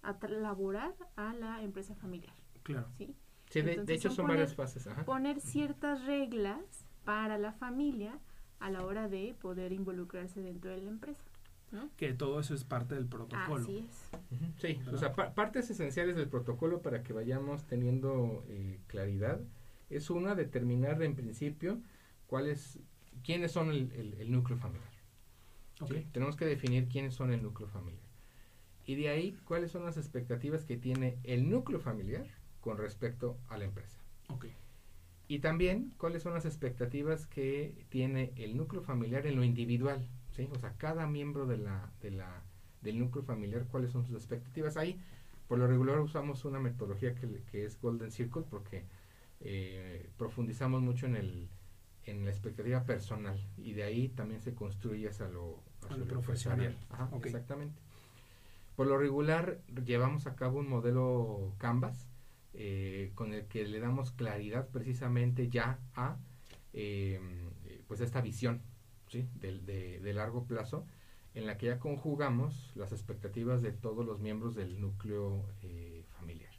a 0.00 0.16
laborar 0.30 0.94
a 1.16 1.34
la 1.34 1.62
empresa 1.62 1.94
familiar, 1.94 2.32
Claro. 2.62 2.88
¿sí? 2.96 3.14
Sí, 3.50 3.60
de, 3.60 3.72
hecho 3.92 4.08
son 4.08 4.16
son 4.16 4.24
poner- 4.24 4.38
varias 4.38 4.54
fases. 4.54 4.86
Ajá. 4.86 5.04
Poner 5.04 5.38
ciertas 5.38 6.02
reglas 6.06 6.86
para 7.04 7.38
la 7.38 7.52
familia 7.52 8.18
a 8.60 8.70
la 8.70 8.84
hora 8.84 9.08
de 9.08 9.34
poder 9.40 9.72
involucrarse 9.72 10.40
dentro 10.42 10.70
de 10.70 10.78
la 10.82 10.90
empresa, 10.90 11.22
¿no? 11.70 11.88
Que 11.96 12.12
todo 12.12 12.40
eso 12.40 12.54
es 12.54 12.64
parte 12.64 12.94
del 12.94 13.06
protocolo. 13.06 13.62
Así 13.64 13.78
es. 13.88 14.10
Ujú, 14.32 14.44
Sí, 14.58 14.78
o 14.80 14.84
¿Verdad? 14.86 14.98
sea, 15.00 15.12
pa- 15.14 15.34
partes 15.34 15.70
esenciales 15.70 16.16
del 16.16 16.28
protocolo 16.28 16.82
para 16.82 17.02
que 17.02 17.12
vayamos 17.12 17.64
teniendo 17.64 18.44
eh, 18.48 18.80
claridad 18.88 19.40
es 19.90 20.10
una, 20.10 20.34
determinar 20.34 21.02
en 21.02 21.14
principio 21.14 21.80
cuáles, 22.26 22.78
quiénes 23.24 23.52
son 23.52 23.70
el, 23.70 23.90
el- 23.92 24.14
el 24.20 24.32
núcleo 24.32 24.58
familiar. 24.58 24.88
Ok. 25.80 25.92
¿sí? 25.92 26.06
Tenemos 26.12 26.36
que 26.36 26.44
definir 26.44 26.88
quiénes 26.88 27.14
son 27.14 27.32
el 27.32 27.42
núcleo 27.42 27.68
familiar. 27.68 28.02
Y 28.84 28.96
de 28.96 29.10
ahí, 29.10 29.38
cuáles 29.44 29.70
son 29.70 29.84
las 29.84 29.96
expectativas 29.98 30.64
que 30.64 30.76
tiene 30.76 31.18
el 31.22 31.48
núcleo 31.50 31.78
familiar 31.78 32.26
con 32.60 32.76
respecto 32.78 33.36
a 33.48 33.56
la 33.58 33.64
empresa. 33.64 33.98
ok. 34.28 34.46
Y 35.28 35.40
también, 35.40 35.92
cuáles 35.98 36.22
son 36.22 36.32
las 36.32 36.46
expectativas 36.46 37.26
que 37.26 37.84
tiene 37.90 38.32
el 38.36 38.56
núcleo 38.56 38.82
familiar 38.82 39.26
en 39.26 39.36
lo 39.36 39.44
individual. 39.44 40.08
¿sí? 40.30 40.48
O 40.50 40.58
sea, 40.58 40.72
cada 40.78 41.06
miembro 41.06 41.46
de 41.46 41.58
la, 41.58 41.92
de 42.00 42.10
la, 42.10 42.42
del 42.80 42.98
núcleo 42.98 43.22
familiar, 43.22 43.66
cuáles 43.70 43.90
son 43.90 44.06
sus 44.06 44.16
expectativas. 44.16 44.78
Ahí, 44.78 44.98
por 45.46 45.58
lo 45.58 45.66
regular, 45.66 46.00
usamos 46.00 46.46
una 46.46 46.58
metodología 46.58 47.14
que, 47.14 47.42
que 47.50 47.66
es 47.66 47.78
Golden 47.78 48.10
Circle 48.10 48.44
porque 48.48 48.84
eh, 49.40 50.08
profundizamos 50.16 50.80
mucho 50.80 51.04
en, 51.04 51.16
el, 51.16 51.48
en 52.06 52.24
la 52.24 52.30
expectativa 52.30 52.84
personal 52.84 53.38
y 53.58 53.74
de 53.74 53.82
ahí 53.82 54.08
también 54.08 54.40
se 54.40 54.54
construye 54.54 55.08
hacia 55.08 55.28
lo, 55.28 55.62
hacia 55.82 55.98
lo 55.98 56.06
profesional. 56.06 56.74
Ajá. 56.88 57.10
Exactamente. 57.22 57.78
Por 58.76 58.86
lo 58.86 58.96
regular, 58.96 59.60
llevamos 59.84 60.26
a 60.26 60.36
cabo 60.36 60.60
un 60.60 60.70
modelo 60.70 61.52
Canvas 61.58 62.08
eh, 62.54 63.12
con 63.14 63.34
el 63.34 63.46
que 63.46 63.64
le 63.66 63.80
damos 63.80 64.10
claridad 64.12 64.68
precisamente 64.68 65.48
ya 65.48 65.78
a 65.94 66.18
eh, 66.72 67.18
pues 67.86 68.00
esta 68.00 68.20
visión 68.20 68.62
¿sí? 69.08 69.26
de, 69.34 70.12
largo 70.12 70.44
plazo 70.44 70.86
en 71.34 71.46
la 71.46 71.56
que 71.56 71.66
ya 71.66 71.78
conjugamos 71.78 72.72
las 72.74 72.92
expectativas 72.92 73.62
de 73.62 73.72
todos 73.72 74.04
los 74.04 74.20
miembros 74.20 74.54
del 74.54 74.80
núcleo 74.80 75.44
eh, 75.62 76.04
familiar. 76.16 76.52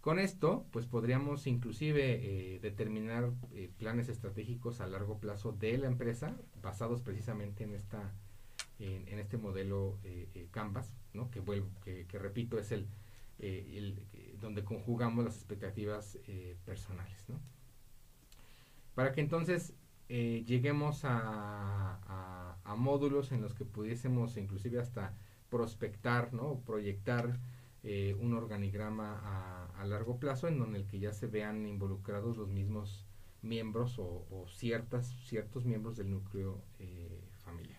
Con 0.00 0.18
esto, 0.18 0.66
pues 0.72 0.86
podríamos 0.86 1.46
inclusive 1.46 2.54
eh, 2.54 2.60
determinar 2.60 3.32
planes 3.78 4.08
estratégicos 4.08 4.80
a 4.80 4.86
largo 4.86 5.18
plazo 5.18 5.52
de 5.52 5.76
la 5.78 5.86
empresa 5.86 6.36
basados 6.62 7.02
precisamente 7.02 7.64
en 7.64 7.74
esta 7.74 8.14
en, 8.78 9.18
este 9.18 9.38
modelo 9.38 9.98
Canvas, 10.52 10.94
¿no? 11.12 11.30
que 11.32 11.40
vuelvo, 11.40 11.68
que, 11.82 12.06
repito 12.12 12.58
es 12.60 12.70
el, 12.70 12.86
donde 14.40 14.64
conjugamos 14.64 15.24
las 15.24 15.36
expectativas 15.36 16.18
eh, 16.26 16.56
personales, 16.64 17.28
¿no? 17.28 17.40
Para 18.94 19.12
que 19.12 19.20
entonces 19.20 19.74
eh, 20.08 20.44
lleguemos 20.46 21.02
a, 21.04 22.56
módulos 22.76 23.32
en 23.32 23.40
los 23.40 23.54
que 23.54 23.64
pudiésemos 23.64 24.36
inclusive 24.36 24.78
hasta 24.78 25.14
prospectar, 25.50 26.32
¿no? 26.32 26.42
O 26.42 26.60
proyectar 26.60 27.38
eh, 27.82 28.14
un 28.20 28.34
organigrama 28.34 29.70
a, 29.76 29.84
largo 29.86 30.18
plazo 30.18 30.48
en 30.48 30.58
donde 30.58 30.78
el 30.78 30.86
que 30.86 30.98
ya 30.98 31.12
se 31.12 31.26
vean 31.26 31.66
involucrados 31.66 32.36
los 32.36 32.48
mismos 32.48 33.06
miembros 33.42 33.98
o, 33.98 34.26
o 34.30 34.46
ciertas 34.48 35.08
ciertos 35.26 35.64
miembros 35.64 35.96
del 35.96 36.10
núcleo. 36.10 36.62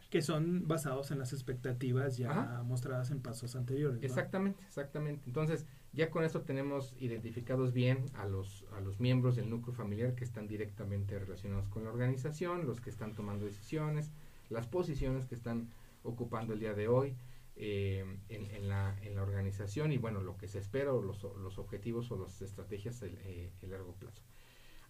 Que 0.09 0.21
son 0.21 0.67
basados 0.67 1.11
en 1.11 1.19
las 1.19 1.33
expectativas 1.33 2.17
ya 2.17 2.31
Ajá. 2.31 2.63
mostradas 2.63 3.11
en 3.11 3.21
pasos 3.21 3.55
anteriores. 3.55 4.01
¿no? 4.01 4.05
Exactamente, 4.07 4.63
exactamente. 4.65 5.23
Entonces, 5.27 5.65
ya 5.93 6.09
con 6.09 6.23
eso 6.23 6.41
tenemos 6.41 6.95
identificados 6.99 7.73
bien 7.73 8.05
a 8.15 8.25
los, 8.25 8.65
a 8.75 8.81
los 8.81 8.99
miembros 8.99 9.35
del 9.35 9.49
núcleo 9.49 9.73
familiar 9.73 10.15
que 10.15 10.23
están 10.23 10.47
directamente 10.47 11.17
relacionados 11.17 11.69
con 11.69 11.83
la 11.83 11.91
organización, 11.91 12.65
los 12.65 12.81
que 12.81 12.89
están 12.89 13.13
tomando 13.13 13.45
decisiones, 13.45 14.11
las 14.49 14.67
posiciones 14.67 15.25
que 15.25 15.35
están 15.35 15.69
ocupando 16.03 16.53
el 16.53 16.59
día 16.59 16.73
de 16.73 16.87
hoy 16.87 17.15
eh, 17.55 18.05
en, 18.29 18.45
en 18.51 18.69
la, 18.69 18.95
en 19.01 19.15
la 19.15 19.21
organización 19.21 19.91
y 19.91 19.97
bueno, 19.97 20.21
lo 20.21 20.37
que 20.37 20.47
se 20.47 20.59
espera 20.59 20.93
o 20.93 21.01
los, 21.01 21.21
los 21.23 21.59
objetivos 21.59 22.09
o 22.11 22.17
las 22.17 22.41
estrategias 22.41 23.03
a 23.03 23.67
largo 23.67 23.93
plazo. 23.93 24.21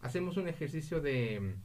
Hacemos 0.01 0.37
un 0.37 0.47
ejercicio 0.47 1.01
de, 1.01 1.55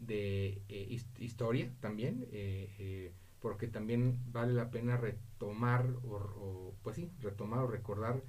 de 0.00 0.62
eh, 0.68 0.86
his- 0.90 1.06
historia 1.18 1.70
también, 1.80 2.26
eh, 2.32 2.74
eh, 2.78 3.12
porque 3.40 3.68
también 3.68 4.18
vale 4.32 4.52
la 4.52 4.70
pena 4.70 4.96
retomar 4.96 5.86
o, 6.04 6.14
o, 6.16 6.74
pues 6.82 6.96
sí, 6.96 7.10
retomar 7.20 7.60
o 7.60 7.66
recordar 7.66 8.22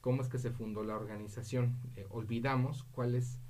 cómo 0.00 0.22
es 0.22 0.28
que 0.28 0.38
se 0.38 0.50
fundó 0.50 0.82
la 0.84 0.96
organización. 0.96 1.76
Eh, 1.96 2.06
olvidamos 2.10 2.84
cuáles 2.92 3.40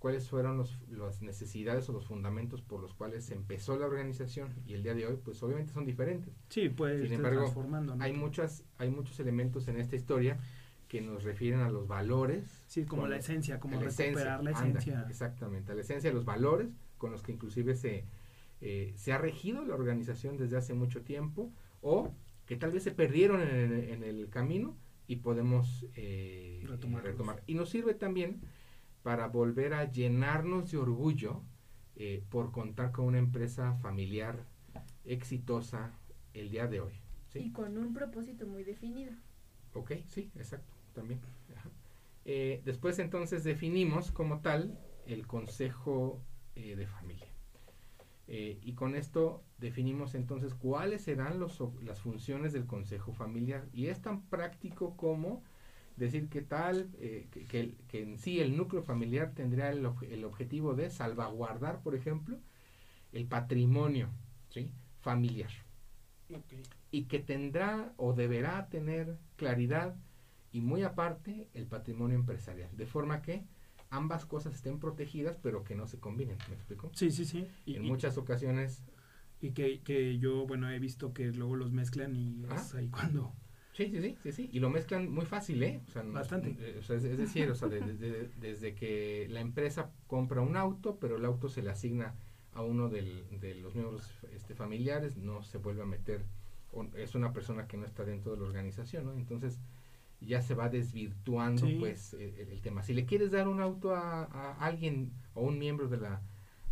cuáles 0.00 0.28
fueron 0.28 0.58
los, 0.58 0.78
las 0.90 1.22
necesidades 1.22 1.88
o 1.88 1.92
los 1.94 2.04
fundamentos 2.06 2.60
por 2.60 2.78
los 2.78 2.92
cuales 2.92 3.24
se 3.24 3.32
empezó 3.32 3.78
la 3.78 3.86
organización 3.86 4.54
y 4.66 4.74
el 4.74 4.82
día 4.82 4.92
de 4.94 5.06
hoy 5.06 5.16
pues 5.24 5.42
obviamente 5.42 5.72
son 5.72 5.86
diferentes. 5.86 6.34
Sí, 6.50 6.68
puede 6.68 7.04
Sin 7.04 7.14
embargo, 7.14 7.40
transformando. 7.40 7.96
¿no? 7.96 8.04
Hay 8.04 8.12
muchas 8.12 8.64
hay 8.76 8.90
muchos 8.90 9.18
elementos 9.18 9.66
en 9.66 9.78
esta 9.80 9.96
historia 9.96 10.38
que 10.88 11.00
nos 11.00 11.24
refieren 11.24 11.60
a 11.60 11.70
los 11.70 11.88
valores. 11.88 12.64
Sí, 12.66 12.84
como 12.84 13.06
la 13.06 13.16
esencia, 13.16 13.60
como 13.60 13.80
la 13.80 13.88
recuperar 13.88 14.42
la 14.42 14.50
anda, 14.50 14.78
esencia. 14.78 15.06
exactamente, 15.08 15.72
a 15.72 15.74
la 15.74 15.80
esencia 15.80 16.10
de 16.10 16.14
los 16.14 16.24
valores 16.24 16.68
con 16.98 17.10
los 17.10 17.22
que 17.22 17.32
inclusive 17.32 17.74
se, 17.74 18.04
eh, 18.60 18.92
se 18.96 19.12
ha 19.12 19.18
regido 19.18 19.64
la 19.64 19.74
organización 19.74 20.36
desde 20.36 20.56
hace 20.56 20.74
mucho 20.74 21.02
tiempo 21.02 21.52
o 21.80 22.14
que 22.46 22.56
tal 22.56 22.72
vez 22.72 22.82
se 22.82 22.92
perdieron 22.92 23.40
en 23.40 23.48
el, 23.48 23.72
en 23.90 24.02
el 24.02 24.28
camino 24.28 24.76
y 25.06 25.16
podemos 25.16 25.86
eh, 25.94 26.64
retomar. 27.02 27.42
Y 27.46 27.54
nos 27.54 27.70
sirve 27.70 27.94
también 27.94 28.40
para 29.02 29.28
volver 29.28 29.74
a 29.74 29.90
llenarnos 29.90 30.70
de 30.70 30.78
orgullo 30.78 31.42
eh, 31.96 32.24
por 32.30 32.52
contar 32.52 32.90
con 32.90 33.04
una 33.06 33.18
empresa 33.18 33.74
familiar 33.74 34.46
exitosa 35.04 35.92
el 36.32 36.50
día 36.50 36.66
de 36.66 36.80
hoy. 36.80 36.94
¿sí? 37.28 37.40
Y 37.40 37.52
con 37.52 37.76
un 37.76 37.92
propósito 37.92 38.46
muy 38.46 38.64
definido. 38.64 39.12
Ok, 39.74 39.92
sí, 40.08 40.30
exacto, 40.36 40.73
también. 40.94 41.20
Eh, 42.26 42.62
después 42.64 42.98
entonces 42.98 43.44
definimos 43.44 44.10
como 44.10 44.40
tal 44.40 44.78
el 45.06 45.26
consejo 45.26 46.22
eh, 46.54 46.74
de 46.74 46.86
familia. 46.86 47.26
Eh, 48.26 48.58
y 48.62 48.72
con 48.72 48.94
esto 48.94 49.44
definimos 49.58 50.14
entonces 50.14 50.54
cuáles 50.54 51.02
serán 51.02 51.38
los, 51.38 51.60
las 51.82 52.00
funciones 52.00 52.54
del 52.54 52.66
consejo 52.66 53.12
familiar. 53.12 53.68
Y 53.74 53.88
es 53.88 54.00
tan 54.00 54.22
práctico 54.22 54.96
como 54.96 55.42
decir 55.96 56.28
que 56.30 56.40
tal, 56.40 56.90
que, 56.98 57.76
que 57.86 58.02
en 58.02 58.18
sí 58.18 58.40
el 58.40 58.56
núcleo 58.56 58.82
familiar 58.82 59.32
tendría 59.34 59.70
el, 59.70 59.86
el 60.10 60.24
objetivo 60.24 60.74
de 60.74 60.90
salvaguardar, 60.90 61.82
por 61.82 61.94
ejemplo, 61.94 62.38
el 63.12 63.26
patrimonio 63.26 64.08
¿sí? 64.48 64.70
familiar 65.02 65.50
y 66.90 67.04
que 67.04 67.18
tendrá 67.18 67.92
o 67.96 68.12
deberá 68.12 68.68
tener 68.68 69.18
claridad 69.36 69.96
y 70.54 70.60
muy 70.60 70.84
aparte 70.84 71.48
el 71.52 71.66
patrimonio 71.66 72.16
empresarial, 72.16 72.70
de 72.76 72.86
forma 72.86 73.20
que 73.22 73.44
ambas 73.90 74.24
cosas 74.24 74.54
estén 74.54 74.78
protegidas 74.78 75.36
pero 75.36 75.64
que 75.64 75.74
no 75.74 75.88
se 75.88 75.98
combinen, 75.98 76.38
¿me 76.48 76.54
explico? 76.54 76.90
Sí, 76.94 77.10
sí, 77.10 77.24
sí. 77.24 77.48
Y, 77.66 77.74
en 77.74 77.84
y- 77.84 77.88
muchas 77.88 78.16
ocasiones, 78.18 78.84
y 79.40 79.50
que, 79.50 79.80
que 79.80 80.16
yo, 80.18 80.46
bueno, 80.46 80.70
he 80.70 80.78
visto 80.78 81.12
que 81.12 81.32
luego 81.32 81.56
los 81.56 81.72
mezclan 81.72 82.14
y 82.14 82.44
Ajá. 82.46 82.54
es 82.54 82.74
ahí 82.76 82.88
cuando... 82.88 83.34
sí, 83.72 83.90
sí, 83.90 84.00
sí, 84.00 84.16
sí, 84.22 84.32
sí, 84.32 84.50
y 84.52 84.60
lo 84.60 84.70
mezclan 84.70 85.10
muy 85.10 85.26
fácil, 85.26 85.60
¿eh? 85.64 85.82
O 85.88 85.90
sea, 85.90 86.04
no- 86.04 86.12
Bastante. 86.12 86.54
eh, 86.56 86.76
o 86.78 86.82
sea, 86.84 86.96
es, 86.98 87.04
es 87.04 87.18
decir, 87.18 87.50
o 87.50 87.56
sea, 87.56 87.66
de- 87.68 87.80
de- 87.80 87.96
de- 87.96 88.28
desde 88.40 88.76
que 88.76 89.26
la 89.30 89.40
empresa 89.40 89.90
compra 90.06 90.40
un 90.40 90.56
auto, 90.56 90.98
pero 91.00 91.16
el 91.16 91.24
auto 91.24 91.48
se 91.48 91.62
le 91.62 91.70
asigna 91.70 92.14
a 92.52 92.62
uno 92.62 92.88
del- 92.88 93.24
de 93.40 93.56
los 93.56 93.74
miembros 93.74 94.08
este, 94.32 94.54
familiares, 94.54 95.16
no 95.16 95.42
se 95.42 95.58
vuelve 95.58 95.82
a 95.82 95.86
meter, 95.86 96.22
o 96.70 96.84
es 96.94 97.16
una 97.16 97.32
persona 97.32 97.66
que 97.66 97.76
no 97.76 97.84
está 97.84 98.04
dentro 98.04 98.30
de 98.32 98.38
la 98.38 98.44
organización, 98.46 99.06
¿no? 99.06 99.12
Entonces 99.14 99.58
ya 100.26 100.42
se 100.42 100.54
va 100.54 100.68
desvirtuando 100.68 101.66
Sí. 101.66 101.76
pues 101.78 102.14
el, 102.14 102.34
el- 102.38 102.48
el 102.50 102.60
tema. 102.62 102.82
Si 102.82 102.94
le 102.94 103.04
quieres 103.06 103.30
dar 103.30 103.48
un 103.48 103.60
auto 103.60 103.94
a, 103.94 104.24
a 104.24 104.52
alguien 104.64 105.12
o 105.34 105.42
un 105.42 105.58
miembro 105.58 105.88
de 105.88 105.98
la 105.98 106.22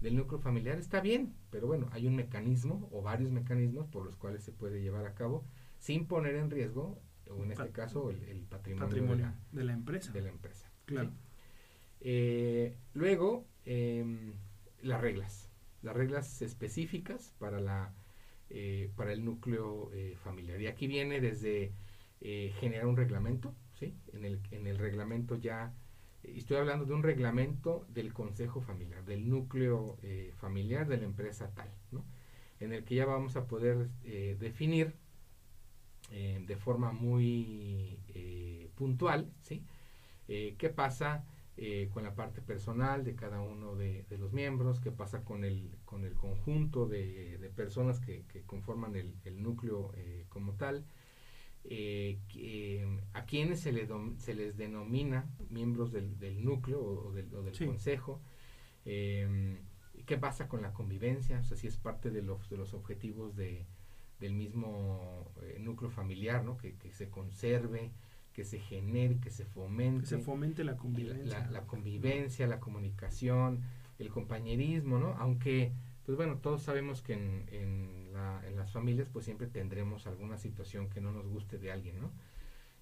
del 0.00 0.16
núcleo 0.16 0.40
familiar 0.40 0.78
está 0.78 1.00
bien, 1.00 1.32
pero 1.50 1.68
bueno, 1.68 1.88
hay 1.92 2.08
un 2.08 2.16
mecanismo 2.16 2.88
o 2.90 3.02
varios 3.02 3.30
mecanismos 3.30 3.86
por 3.86 4.04
los 4.04 4.16
cuales 4.16 4.42
se 4.42 4.50
puede 4.50 4.82
llevar 4.82 5.06
a 5.06 5.14
cabo 5.14 5.44
sin 5.78 6.06
poner 6.06 6.34
en 6.34 6.50
riesgo, 6.50 6.98
o 7.30 7.44
en 7.44 7.52
este 7.52 7.64
Pat- 7.66 7.72
caso, 7.72 8.10
el, 8.10 8.22
el 8.24 8.40
patrimonio, 8.46 8.86
patrimonio 8.88 9.26
de, 9.26 9.30
la, 9.30 9.36
de 9.52 9.64
la 9.64 9.72
empresa. 9.74 10.12
de 10.12 10.22
la 10.22 10.28
empresa. 10.30 10.68
Claro. 10.86 11.10
¿sí? 11.10 11.14
Eh, 12.00 12.76
luego, 12.94 13.46
em, 13.64 14.32
las 14.82 15.00
reglas. 15.00 15.50
Las 15.82 15.94
reglas 15.96 16.42
específicas 16.42 17.34
para, 17.38 17.60
la, 17.60 17.94
eh, 18.50 18.90
para 18.96 19.12
el 19.12 19.24
núcleo 19.24 19.90
eh, 19.92 20.16
familiar. 20.16 20.60
Y 20.60 20.66
aquí 20.66 20.86
viene 20.86 21.20
desde 21.20 21.72
eh, 22.22 22.52
generar 22.60 22.86
un 22.86 22.96
reglamento, 22.96 23.54
¿sí? 23.78 23.94
En 24.12 24.24
el, 24.24 24.40
en 24.50 24.66
el 24.66 24.78
reglamento 24.78 25.36
ya 25.36 25.74
Estoy 26.22 26.56
hablando 26.56 26.84
de 26.84 26.94
un 26.94 27.02
reglamento 27.02 27.84
del 27.88 28.12
consejo 28.12 28.60
familiar, 28.60 29.04
del 29.04 29.28
núcleo 29.28 29.98
eh, 30.02 30.32
familiar 30.36 30.86
de 30.86 30.98
la 30.98 31.04
empresa 31.04 31.50
tal, 31.54 31.68
¿no? 31.90 32.04
en 32.60 32.72
el 32.72 32.84
que 32.84 32.94
ya 32.94 33.06
vamos 33.06 33.34
a 33.34 33.48
poder 33.48 33.88
eh, 34.04 34.36
definir 34.38 34.94
eh, 36.12 36.40
de 36.46 36.56
forma 36.56 36.92
muy 36.92 37.98
puntual, 38.76 39.30
¿sí? 39.40 39.64
¿Qué 40.26 40.72
pasa 40.74 41.24
con 41.92 42.04
la 42.04 42.14
parte 42.14 42.40
personal 42.40 43.04
de 43.04 43.14
cada 43.14 43.40
uno 43.40 43.74
de, 43.76 44.06
los 44.18 44.32
miembros? 44.32 44.80
¿Qué 44.80 44.90
pasa 44.90 45.24
con 45.24 45.44
el, 45.44 45.76
con 45.84 46.04
el 46.04 46.14
conjunto 46.14 46.86
de, 46.86 47.50
personas 47.54 48.00
que, 48.00 48.24
conforman 48.46 48.96
el, 48.96 49.14
el 49.24 49.42
núcleo 49.42 49.92
como 50.28 50.54
tal? 50.54 50.84
Eh, 51.64 52.98
a 53.12 53.24
quienes 53.24 53.60
se, 53.60 53.72
le 53.72 53.88
se 54.18 54.34
les 54.34 54.56
denomina 54.56 55.26
miembros 55.50 55.92
del, 55.92 56.44
núcleo 56.44 56.82
o, 56.82 57.12
del, 57.12 57.28
consejo. 57.66 58.20
Em, 58.84 59.58
¿Qué 60.06 60.18
pasa 60.18 60.48
con 60.48 60.62
la 60.62 60.72
convivencia? 60.72 61.38
O 61.38 61.42
sea, 61.44 61.56
si 61.56 61.68
es 61.68 61.76
parte 61.76 62.10
de 62.10 62.22
los, 62.22 62.50
de 62.50 62.56
los 62.56 62.74
objetivos 62.74 63.36
de, 63.36 63.64
del 64.18 64.34
mismo 64.34 65.30
eh, 65.42 65.58
núcleo 65.60 65.90
familiar, 65.90 66.44
¿no? 66.44 66.56
Que, 66.56 66.74
se 66.92 67.08
conserve, 67.08 67.92
que 68.32 68.44
se 68.44 68.58
genere, 68.58 69.18
que 69.20 69.30
se 69.30 69.44
fomente. 69.44 70.00
Que 70.00 70.06
se 70.06 70.18
fomente 70.18 70.64
la 70.64 70.76
convivencia. 70.76 71.48
La, 71.50 71.62
convivencia, 71.66 72.46
la 72.48 72.58
comunicación, 72.58 73.60
el 73.98 74.08
compañerismo, 74.08 74.98
¿no? 74.98 75.14
Aunque, 75.18 75.72
pues 76.04 76.16
bueno, 76.16 76.38
todos 76.38 76.62
sabemos 76.62 77.02
que 77.02 77.12
en, 77.12 77.46
en 77.52 78.01
en 78.46 78.56
las 78.56 78.72
familias, 78.72 79.08
pues 79.12 79.24
siempre 79.24 79.46
tendremos 79.46 80.06
alguna 80.06 80.38
situación 80.38 80.88
que 80.88 81.00
no 81.00 81.12
nos 81.12 81.26
guste 81.26 81.58
de 81.58 81.72
alguien, 81.72 82.00
¿no? 82.00 82.10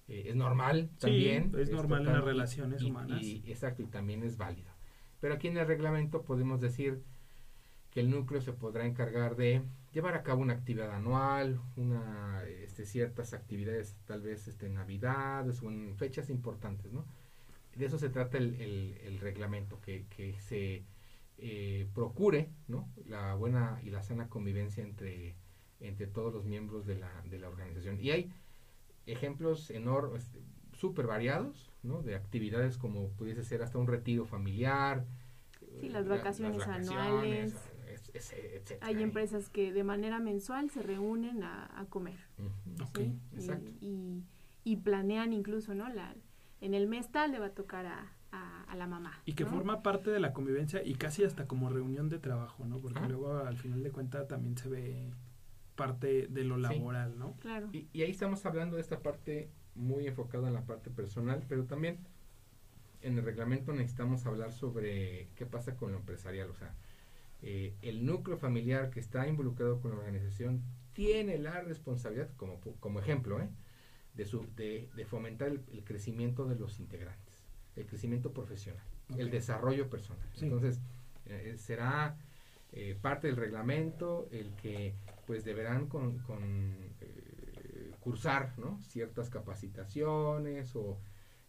Eh, 0.07 0.25
es 0.27 0.35
normal 0.35 0.89
también. 0.99 1.51
es, 1.57 1.71
normal 1.71 2.05
en 2.05 2.13
las 2.13 2.23
relaciones 2.23 2.83
humanas. 2.83 3.23
Y, 3.23 3.43
exacto, 3.47 3.81
y 3.81 3.87
también 3.87 4.23
es 4.23 4.37
válido. 4.37 4.71
Pero 5.19 5.35
aquí 5.35 5.47
en 5.47 5.57
el 5.57 5.67
reglamento 5.67 6.23
podemos 6.23 6.59
decir 6.59 7.01
que 7.91 7.99
el 7.99 8.09
núcleo 8.09 8.41
se 8.41 8.53
podrá 8.53 8.85
encargar 8.85 9.35
de 9.35 9.61
llevar 9.93 10.15
a 10.15 10.23
cabo 10.23 10.41
una 10.41 10.53
actividad 10.53 10.91
anual, 10.91 11.59
una, 11.75 12.43
este, 12.43 12.85
ciertas 12.85 13.33
actividades 13.33 13.95
tal 14.05 14.21
vez 14.21 14.47
este, 14.47 14.67
en 14.67 14.75
navidades 14.75 15.61
o 15.61 15.69
en 15.69 15.95
fechas 15.97 16.29
importantes, 16.29 16.91
¿no? 16.91 17.05
De 17.75 17.85
eso 17.85 17.97
se 17.97 18.09
trata 18.09 18.37
el, 18.37 18.55
el, 19.01 19.19
reglamento, 19.19 19.79
que, 19.81 20.05
que 20.09 20.37
se 20.41 20.83
eh, 21.37 21.87
procure 21.93 22.49
¿no? 22.67 22.89
la 23.05 23.33
buena 23.35 23.79
y 23.83 23.89
la 23.89 24.03
sana 24.03 24.29
convivencia 24.29 24.83
entre, 24.83 25.35
entre 25.79 26.07
todos 26.07 26.33
los 26.33 26.45
miembros 26.45 26.85
de 26.85 26.97
la, 26.97 27.09
de 27.29 27.39
la 27.39 27.49
organización. 27.49 27.99
Y 27.99 28.11
hay 28.11 28.31
ejemplos 29.05 29.69
enormes, 29.69 30.31
súper 30.73 31.07
variados, 31.07 31.71
¿no? 31.83 32.01
de 32.01 32.15
actividades 32.15 32.77
como 32.77 33.09
pudiese 33.09 33.43
ser 33.43 33.61
hasta 33.61 33.77
un 33.77 33.87
retiro 33.87 34.25
familiar. 34.25 35.05
Sí, 35.79 35.89
las 35.89 36.07
vacaciones, 36.07 36.67
anuales. 36.67 37.55
Hay 38.81 39.01
empresas 39.01 39.49
que 39.49 39.71
de 39.71 39.83
manera 39.83 40.19
mensual 40.19 40.69
se 40.69 40.81
reúnen 40.81 41.43
a, 41.43 41.85
comer. 41.89 42.19
Y, 43.81 44.23
y, 44.63 44.75
planean 44.77 45.33
incluso, 45.33 45.73
¿no? 45.73 45.89
La, 45.89 46.15
en 46.61 46.73
el 46.73 46.87
mes 46.87 47.11
tal 47.11 47.31
le 47.31 47.39
va 47.39 47.47
a 47.47 47.53
tocar 47.53 47.85
a, 47.85 48.11
a, 48.31 48.75
la 48.75 48.87
mamá. 48.87 49.21
Y 49.25 49.33
que 49.33 49.45
forma 49.45 49.83
parte 49.83 50.11
de 50.11 50.19
la 50.19 50.33
convivencia 50.33 50.81
y 50.83 50.95
casi 50.95 51.23
hasta 51.23 51.47
como 51.47 51.69
reunión 51.69 52.09
de 52.09 52.19
trabajo, 52.19 52.65
¿no? 52.65 52.79
Porque 52.79 53.01
luego 53.07 53.37
al 53.39 53.57
final 53.57 53.83
de 53.83 53.91
cuentas 53.91 54.27
también 54.27 54.57
se 54.57 54.69
ve 54.69 55.13
parte 55.75 56.27
de 56.27 56.43
lo 56.43 56.57
laboral, 56.57 57.17
¿no? 57.17 57.35
Claro. 57.39 57.69
Y, 57.73 57.87
y, 57.91 58.03
ahí 58.03 58.11
estamos 58.11 58.45
hablando 58.45 58.75
de 58.75 58.81
esta 58.81 58.99
parte 58.99 59.49
muy 59.75 60.07
enfocada 60.07 60.47
en 60.47 60.53
la 60.53 60.65
parte 60.65 60.89
personal, 60.89 61.43
pero 61.47 61.65
también 61.65 61.99
en 63.01 63.17
el 63.17 63.25
reglamento 63.25 63.73
necesitamos 63.73 64.25
hablar 64.25 64.51
sobre 64.51 65.29
qué 65.35 65.45
pasa 65.45 65.75
con 65.75 65.91
lo 65.91 65.97
empresarial, 65.97 66.49
o 66.49 66.55
sea, 66.55 66.73
eh, 67.41 67.75
el 67.81 68.05
núcleo 68.05 68.37
familiar 68.37 68.91
que 68.91 68.99
está 68.99 69.27
involucrado 69.27 69.81
con 69.81 69.91
la 69.91 69.97
organización 69.97 70.61
tiene 70.93 71.39
la 71.39 71.61
responsabilidad, 71.61 72.29
como, 72.35 72.59
como 72.79 72.99
ejemplo, 72.99 73.41
¿eh? 73.41 73.49
de, 74.13 74.25
su, 74.25 74.47
de, 74.55 74.89
de 74.95 75.05
fomentar 75.05 75.47
el 75.49 75.83
crecimiento 75.83 76.45
de 76.45 76.55
los 76.55 76.79
integrantes 76.79 77.30
el 77.75 77.85
crecimiento 77.85 78.31
profesional, 78.31 78.83
el 79.17 79.29
desarrollo 79.31 79.89
personal. 79.89 80.27
Entonces, 80.39 80.79
eh, 81.25 81.55
será 81.57 82.17
eh, 82.71 82.97
parte 82.99 83.27
del 83.27 83.37
reglamento 83.37 84.27
el 84.31 84.55
que 84.55 84.93
pues 85.25 85.45
deberán 85.45 85.87
con, 85.87 86.19
con 86.19 86.43
eh, 86.99 87.91
cursar 87.99 88.57
¿no? 88.57 88.81
ciertas 88.81 89.29
capacitaciones 89.29 90.75
o 90.75 90.99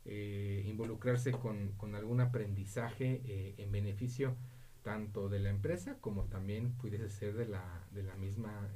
involucrarse 0.05 1.31
con, 1.31 1.75
con, 1.77 1.95
algún 1.95 2.21
aprendizaje 2.21 3.55
en 3.57 3.71
beneficio 3.71 4.35
tanto 4.83 5.29
de 5.29 5.39
la 5.39 5.51
empresa 5.51 5.97
como 6.01 6.25
también 6.25 6.73
pudiese 6.73 7.09
ser 7.09 7.35
de 7.35 7.47
la, 7.47 7.87
de 7.93 8.03
la 8.03 8.17
misma. 8.17 8.69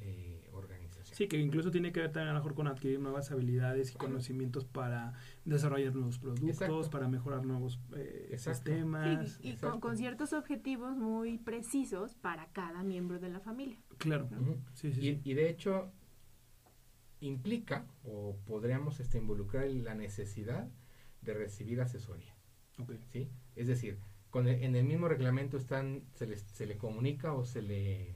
Sí, 1.16 1.28
que 1.28 1.38
incluso 1.38 1.70
tiene 1.70 1.92
que 1.92 2.00
ver 2.00 2.12
también 2.12 2.28
a 2.28 2.32
lo 2.34 2.40
mejor 2.40 2.54
con 2.54 2.68
adquirir 2.68 3.00
nuevas 3.00 3.30
habilidades 3.30 3.90
y 3.90 3.96
conocimientos 3.96 4.66
para 4.66 5.14
desarrollar 5.46 5.94
nuevos 5.94 6.18
productos, 6.18 6.90
para 6.90 7.08
mejorar 7.08 7.46
nuevos 7.46 7.80
eh, 7.96 8.36
sistemas. 8.36 9.40
y, 9.42 9.56
con, 9.56 9.96
ciertos 9.96 10.34
objetivos 10.34 10.94
muy 10.94 11.38
precisos 11.38 12.14
para 12.16 12.48
cada 12.52 12.82
miembro 12.82 13.18
de 13.18 13.30
la 13.30 13.40
familia. 13.40 13.78
Claro. 13.96 14.28
sí, 14.74 14.92
sí, 14.92 15.22
y, 15.24 15.32
de 15.32 15.48
hecho 15.48 15.90
implica 17.20 17.86
o 18.04 18.36
podríamos 18.44 19.00
este, 19.00 19.16
involucrar 19.16 19.70
la 19.70 19.94
necesidad 19.94 20.68
de 21.22 21.32
recibir 21.32 21.80
asesoría. 21.80 22.36
¿sí? 23.10 23.30
Es 23.54 23.68
decir, 23.68 24.00
con 24.28 24.48
en 24.48 24.76
el 24.76 24.84
mismo 24.84 25.08
reglamento 25.08 25.56
están 25.56 26.02
se, 26.12 26.36
se 26.36 26.66
le 26.66 26.76
comunica 26.76 27.32
o 27.32 27.46
se 27.46 27.62
le 27.62 28.15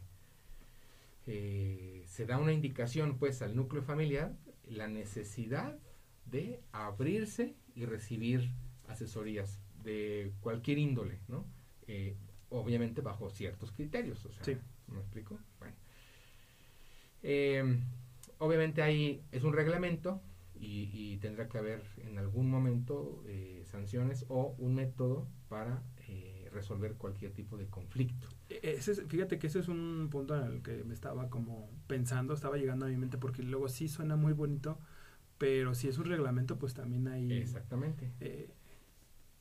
eh, 1.32 2.02
se 2.06 2.26
da 2.26 2.38
una 2.38 2.52
indicación 2.52 3.16
pues 3.16 3.40
al 3.40 3.54
núcleo 3.54 3.84
familiar 3.84 4.36
la 4.64 4.88
necesidad 4.88 5.78
de 6.26 6.60
abrirse 6.72 7.54
y 7.76 7.84
recibir 7.84 8.50
asesorías 8.88 9.62
de 9.84 10.32
cualquier 10.40 10.78
índole, 10.78 11.20
¿no? 11.28 11.46
Eh, 11.86 12.16
obviamente 12.48 13.00
bajo 13.00 13.30
ciertos 13.30 13.70
criterios, 13.70 14.24
o 14.26 14.32
sea, 14.32 14.58
¿me 14.88 14.98
explico? 14.98 15.38
Bueno. 15.60 15.76
Eh, 17.22 17.78
obviamente 18.38 18.82
ahí 18.82 19.22
es 19.30 19.44
un 19.44 19.52
reglamento 19.52 20.20
y, 20.58 21.16
tendrá 21.18 21.48
que 21.48 21.58
haber 21.58 21.84
en 21.98 22.18
algún 22.18 22.50
momento 22.50 23.22
eh, 23.28 23.62
sanciones 23.66 24.26
o 24.28 24.56
un 24.58 24.74
método 24.74 25.28
para 25.48 25.84
resolver 26.52 26.94
cualquier 26.94 27.32
tipo 27.32 27.56
de 27.56 27.66
conflicto. 27.66 28.28
E, 28.48 28.60
ese 28.62 28.94
fíjate 29.06 29.38
que 29.38 29.46
ese 29.46 29.60
es 29.60 29.68
un 29.68 30.08
punto 30.10 30.36
en 30.36 30.52
el 30.52 30.62
que 30.62 30.84
me 30.84 30.94
estaba 30.94 31.28
como 31.30 31.70
pensando, 31.86 32.34
estaba 32.34 32.56
llegando 32.56 32.86
a 32.86 32.88
mi 32.88 32.96
mente 32.96 33.18
porque 33.18 33.42
luego 33.42 33.68
sí 33.68 33.88
suena 33.88 34.16
muy 34.16 34.32
bonito, 34.32 34.78
pero 35.38 35.74
si 35.74 35.88
es 35.88 35.98
un 35.98 36.06
reglamento, 36.06 36.58
pues 36.58 36.74
también 36.74 37.08
hay... 37.08 37.32
Exactamente. 37.32 38.12
Eh, 38.20 38.50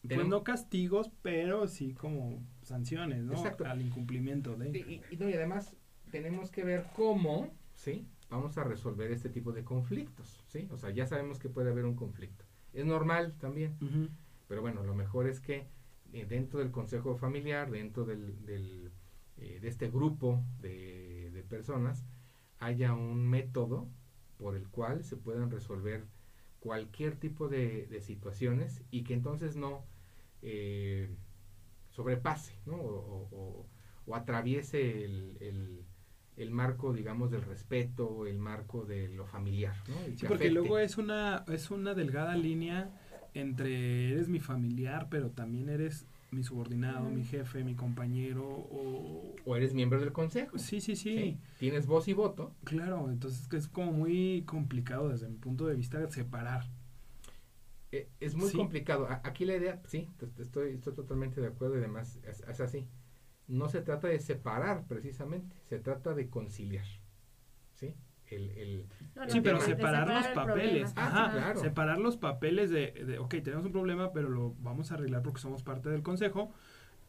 pues 0.07 0.27
no 0.27 0.43
castigos, 0.43 1.11
pero 1.21 1.67
sí 1.67 1.93
como 1.93 2.41
sanciones, 2.63 3.23
¿no? 3.23 3.33
Exacto. 3.33 3.65
Al 3.65 3.81
incumplimiento 3.81 4.55
de... 4.55 4.69
Y, 4.69 5.01
y, 5.13 5.17
no, 5.17 5.29
y 5.29 5.33
además 5.33 5.75
tenemos 6.09 6.51
que 6.51 6.63
ver 6.63 6.85
cómo, 6.95 7.53
¿sí? 7.75 8.07
Vamos 8.29 8.57
a 8.57 8.63
resolver 8.63 9.11
este 9.11 9.29
tipo 9.29 9.51
de 9.51 9.63
conflictos, 9.63 10.43
¿sí? 10.47 10.67
O 10.71 10.77
sea, 10.77 10.91
ya 10.91 11.05
sabemos 11.05 11.39
que 11.39 11.49
puede 11.49 11.71
haber 11.71 11.85
un 11.85 11.95
conflicto. 11.95 12.45
Es 12.73 12.85
normal 12.85 13.33
también, 13.39 13.75
pero 14.47 14.61
bueno, 14.61 14.83
lo 14.83 14.93
mejor 14.93 15.27
es 15.27 15.39
que 15.39 15.67
eh, 16.13 16.25
dentro 16.25 16.59
del 16.59 16.71
consejo 16.71 17.15
familiar, 17.15 17.69
dentro 17.71 18.05
del, 18.05 18.45
del 18.45 18.91
eh, 19.37 19.59
de 19.61 19.67
este 19.67 19.89
grupo 19.89 20.43
de, 20.59 21.31
de 21.31 21.43
personas, 21.43 22.05
haya 22.59 22.93
un 22.93 23.27
método 23.27 23.87
por 24.37 24.55
el 24.55 24.67
cual 24.67 25.03
se 25.03 25.15
puedan 25.15 25.49
resolver 25.49 26.05
cualquier 26.59 27.15
tipo 27.15 27.47
de, 27.47 28.01
situaciones 28.01 28.83
y 28.91 29.03
que 29.03 29.13
entonces 29.13 29.55
no 29.55 29.85
eh, 30.41 31.09
sobrepase 31.89 32.53
¿no? 32.65 32.75
O, 32.75 33.65
atraviese 34.11 35.05
el, 35.05 35.85
el, 36.35 36.51
marco, 36.51 36.93
digamos, 36.93 37.29
del 37.29 37.43
respeto, 37.43 38.25
el 38.25 38.39
marco 38.39 38.83
de 38.83 39.07
lo 39.07 39.27
familiar. 39.27 39.75
¿no? 39.87 40.17
Sí, 40.17 40.25
porque 40.27 40.49
luego 40.49 40.79
es 40.79 40.97
una, 40.97 41.45
es 41.47 41.69
una 41.69 41.93
delgada 41.93 42.35
línea 42.35 42.98
entre 43.33 44.11
eres 44.11 44.29
mi 44.29 44.39
familiar, 44.39 45.07
pero 45.09 45.31
también 45.31 45.69
eres 45.69 46.05
mi 46.31 46.43
subordinado, 46.43 47.09
mi 47.09 47.23
jefe, 47.23 47.63
mi 47.63 47.75
compañero 47.75 48.45
o... 48.47 49.35
O 49.45 49.55
eres 49.55 49.73
miembro 49.73 49.99
del 49.99 50.11
consejo. 50.11 50.57
Sí, 50.57 50.79
sí, 50.79 50.95
sí, 50.95 51.39
Tienes 51.57 51.87
voz 51.87 52.07
y 52.07 52.13
voto. 52.13 52.53
Claro, 52.63 53.09
entonces 53.09 53.51
es 53.51 53.67
como 53.67 53.91
muy 53.91 54.43
complicado 54.45 55.09
desde 55.09 55.27
mi 55.27 55.37
punto 55.37 55.65
de 55.65 55.75
vista 55.75 56.07
separar. 56.09 56.69
Eh, 57.91 58.07
es 58.19 58.35
muy 58.35 58.51
complicado. 58.51 59.07
aquí 59.23 59.45
la 59.45 59.55
idea, 59.55 59.81
sí, 59.87 60.07
estoy, 60.37 60.73
estoy 60.73 60.93
totalmente 60.93 61.41
de 61.41 61.47
acuerdo 61.47 61.75
y 61.75 61.79
además 61.79 62.19
es, 62.23 62.41
es, 62.41 62.61
así. 62.61 62.87
No 63.47 63.67
se 63.67 63.81
trata 63.81 64.07
de 64.07 64.19
separar 64.19 64.85
precisamente, 64.85 65.55
se 65.67 65.79
trata 65.79 66.13
de 66.13 66.29
conciliar. 66.29 66.85
¿sí? 67.73 67.95
El, 68.31 68.49
el, 68.51 68.85
No, 69.15 69.25
no, 69.25 69.29
Sí, 69.31 69.41
pero 69.41 69.59
separar 69.61 70.07
los 70.07 70.25
el 70.25 70.33
papeles. 70.33 70.93
problema. 70.93 70.93
Ah, 70.95 71.25
Ajá, 71.25 71.31
claro. 71.31 71.59
separar 71.59 71.97
los 71.99 72.17
papeles 72.17 72.69
de, 72.69 72.91
de, 72.91 73.19
ok, 73.19 73.35
tenemos 73.43 73.65
un 73.65 73.71
problema, 73.71 74.11
pero 74.13 74.29
lo 74.29 74.53
vamos 74.59 74.91
a 74.91 74.95
arreglar 74.95 75.21
porque 75.23 75.39
somos 75.41 75.63
parte 75.63 75.89
del 75.89 76.03
consejo. 76.03 76.51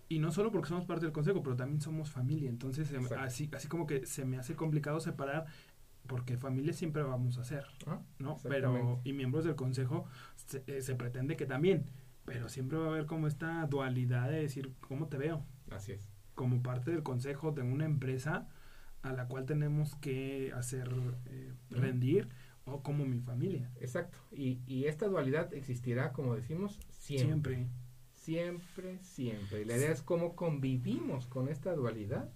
Y 0.09 0.19
no 0.19 0.33
solo 0.33 0.51
porque 0.51 0.69
somos 0.69 0.87
parte 0.87 1.05
del 1.05 1.13
consejo, 1.13 1.41
pero 1.43 1.55
también 1.55 1.81
somos 1.81 2.11
familia. 2.11 2.49
Entonces, 2.51 2.93
Exacto. 2.93 3.21
así, 3.21 3.49
así 3.55 3.69
como 3.69 3.87
que 3.87 4.07
se 4.07 4.25
me 4.25 4.39
hace 4.39 4.57
complicado 4.57 4.99
separar, 4.99 5.47
porque 6.09 6.37
familia 6.37 6.73
siempre 6.73 7.03
vamos 7.05 7.39
a 7.39 7.45
ser, 7.45 7.65
ah, 7.87 8.01
¿no? 8.19 8.37
Pero, 8.49 9.01
y 9.05 9.13
miembros 9.13 9.45
del 9.45 9.55
consejo 9.55 10.07
se, 10.35 10.65
eh, 10.67 10.81
se 10.83 10.97
pretende 10.97 11.37
que 11.37 11.47
también. 11.47 11.85
Pero 12.25 12.49
siempre 12.49 12.77
va 12.79 12.87
a 12.87 12.89
haber 12.89 13.07
como 13.07 13.29
esta 13.29 13.65
dualidad 13.67 14.29
de 14.29 14.41
decir, 14.41 14.73
¿cómo 14.81 15.07
te 15.07 15.17
veo? 15.17 15.45
Así 15.71 15.93
es. 15.93 16.09
Como 16.35 16.61
parte 16.63 16.91
del 16.91 17.03
consejo 17.05 17.53
de 17.53 17.63
una 17.63 17.85
empresa 17.85 18.49
a 19.03 19.13
la 19.13 19.27
cual 19.29 19.47
tenemos 19.47 19.95
que 19.97 20.53
hacer 20.55 20.89
eh, 21.27 21.53
rendir 21.71 22.29
o 22.65 22.83
como 22.83 23.07
mi 23.07 23.21
familia. 23.21 23.71
Exacto. 23.81 24.19
Y, 24.33 24.61
y 24.67 24.85
esta 24.85 25.07
dualidad 25.09 25.53
existirá, 25.55 26.13
como 26.13 26.35
decimos, 26.37 26.79
siempre. 26.91 27.55
Siempre. 27.55 27.69
Siempre, 28.13 28.99
siempre. 29.03 29.63
Y 29.63 29.65
la 29.65 29.77
idea 29.77 29.91
es 29.91 30.03
cómo 30.03 30.37
convivimos 30.37 31.27
con 31.27 31.49
esta 31.49 31.75
dualidad 31.75 32.31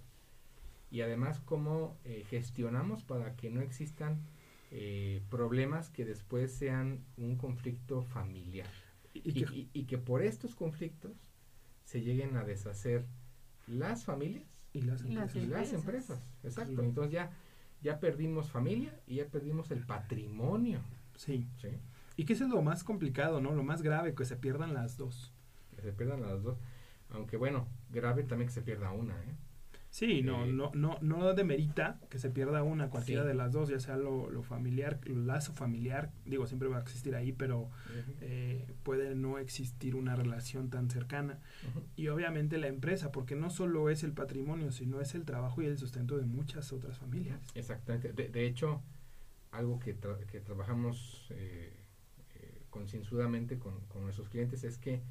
y 0.90 1.02
además 1.02 1.40
cómo 1.40 1.98
eh, 2.04 2.24
gestionamos 2.30 3.02
para 3.04 3.36
que 3.36 3.50
no 3.50 3.60
existan 3.60 4.22
eh, 4.70 5.22
problemas 5.28 5.90
que 5.90 6.04
después 6.04 6.52
sean 6.52 7.04
un 7.18 7.36
conflicto 7.36 8.02
familiar. 8.02 8.66
Y, 9.12 9.20
Y, 9.28 9.32
que- 9.44 9.54
y- 9.54 9.70
y 9.74 9.84
que 9.84 9.98
por 9.98 10.22
estos 10.22 10.54
conflictos 10.54 11.12
se 11.84 12.00
lleguen 12.00 12.36
a 12.36 12.44
deshacer 12.44 13.04
las 13.66 14.04
familias 14.04 14.48
y 14.74 14.82
las 14.82 15.00
empresas. 15.02 15.36
y 15.36 15.46
las 15.46 15.72
empresas. 15.72 16.30
Exacto. 16.42 16.82
Entonces 16.82 17.12
ya, 17.12 17.30
ya 17.80 18.00
perdimos 18.00 18.50
familia 18.50 19.00
y 19.06 19.16
ya 19.16 19.26
perdimos 19.26 19.70
el 19.70 19.86
patrimonio. 19.86 20.80
Sí. 21.14 21.48
¿sí? 21.56 21.68
Y 22.16 22.24
que 22.24 22.34
eso 22.34 22.44
es 22.44 22.50
lo 22.50 22.60
más 22.60 22.84
complicado, 22.84 23.40
¿no? 23.40 23.54
Lo 23.54 23.62
más 23.62 23.82
grave, 23.82 24.14
que 24.14 24.24
se 24.24 24.36
pierdan 24.36 24.74
las 24.74 24.96
dos. 24.96 25.32
Que 25.76 25.82
se 25.82 25.92
pierdan 25.92 26.22
las 26.22 26.42
dos. 26.42 26.58
Aunque 27.10 27.36
bueno, 27.36 27.68
grave 27.90 28.24
también 28.24 28.48
que 28.48 28.54
se 28.54 28.62
pierda 28.62 28.90
una. 28.90 29.14
¿eh? 29.14 29.36
Sí, 29.94 30.22
no, 30.22 30.44
no, 30.44 30.72
no, 30.74 30.98
no 31.02 31.34
demerita 31.34 32.00
que 32.10 32.18
se 32.18 32.28
pierda 32.28 32.64
una, 32.64 32.90
cualquiera 32.90 33.22
Sí. 33.22 33.28
de 33.28 33.34
las 33.34 33.52
dos, 33.52 33.68
ya 33.68 33.78
sea 33.78 33.96
lo, 33.96 34.28
lo 34.28 34.42
familiar, 34.42 34.98
el 35.06 35.28
lazo 35.28 35.52
familiar, 35.52 36.10
digo, 36.26 36.48
siempre 36.48 36.66
va 36.68 36.78
a 36.78 36.80
existir 36.80 37.14
ahí, 37.14 37.30
pero 37.30 37.70
eh, 38.20 38.66
puede 38.82 39.14
no 39.14 39.38
existir 39.38 39.94
una 39.94 40.16
relación 40.16 40.68
tan 40.68 40.90
cercana. 40.90 41.38
Y 41.94 42.08
obviamente 42.08 42.58
la 42.58 42.66
empresa, 42.66 43.12
porque 43.12 43.36
no 43.36 43.50
solo 43.50 43.88
es 43.88 44.02
el 44.02 44.10
patrimonio, 44.12 44.72
sino 44.72 45.00
es 45.00 45.14
el 45.14 45.24
trabajo 45.24 45.62
y 45.62 45.66
el 45.66 45.78
sustento 45.78 46.16
de 46.16 46.24
muchas 46.24 46.72
otras 46.72 46.98
familias. 46.98 47.38
Exactamente. 47.54 48.12
De, 48.12 48.28
de 48.28 48.46
hecho, 48.48 48.82
algo 49.52 49.78
que, 49.78 49.96
tra- 49.96 50.18
que 50.26 50.40
trabajamos 50.40 51.28
eh, 51.30 51.72
eh, 52.34 52.62
concienzudamente 52.70 53.60
con, 53.60 53.78
con 53.86 54.02
nuestros 54.02 54.28
clientes 54.28 54.64
es 54.64 54.76
que 54.76 55.02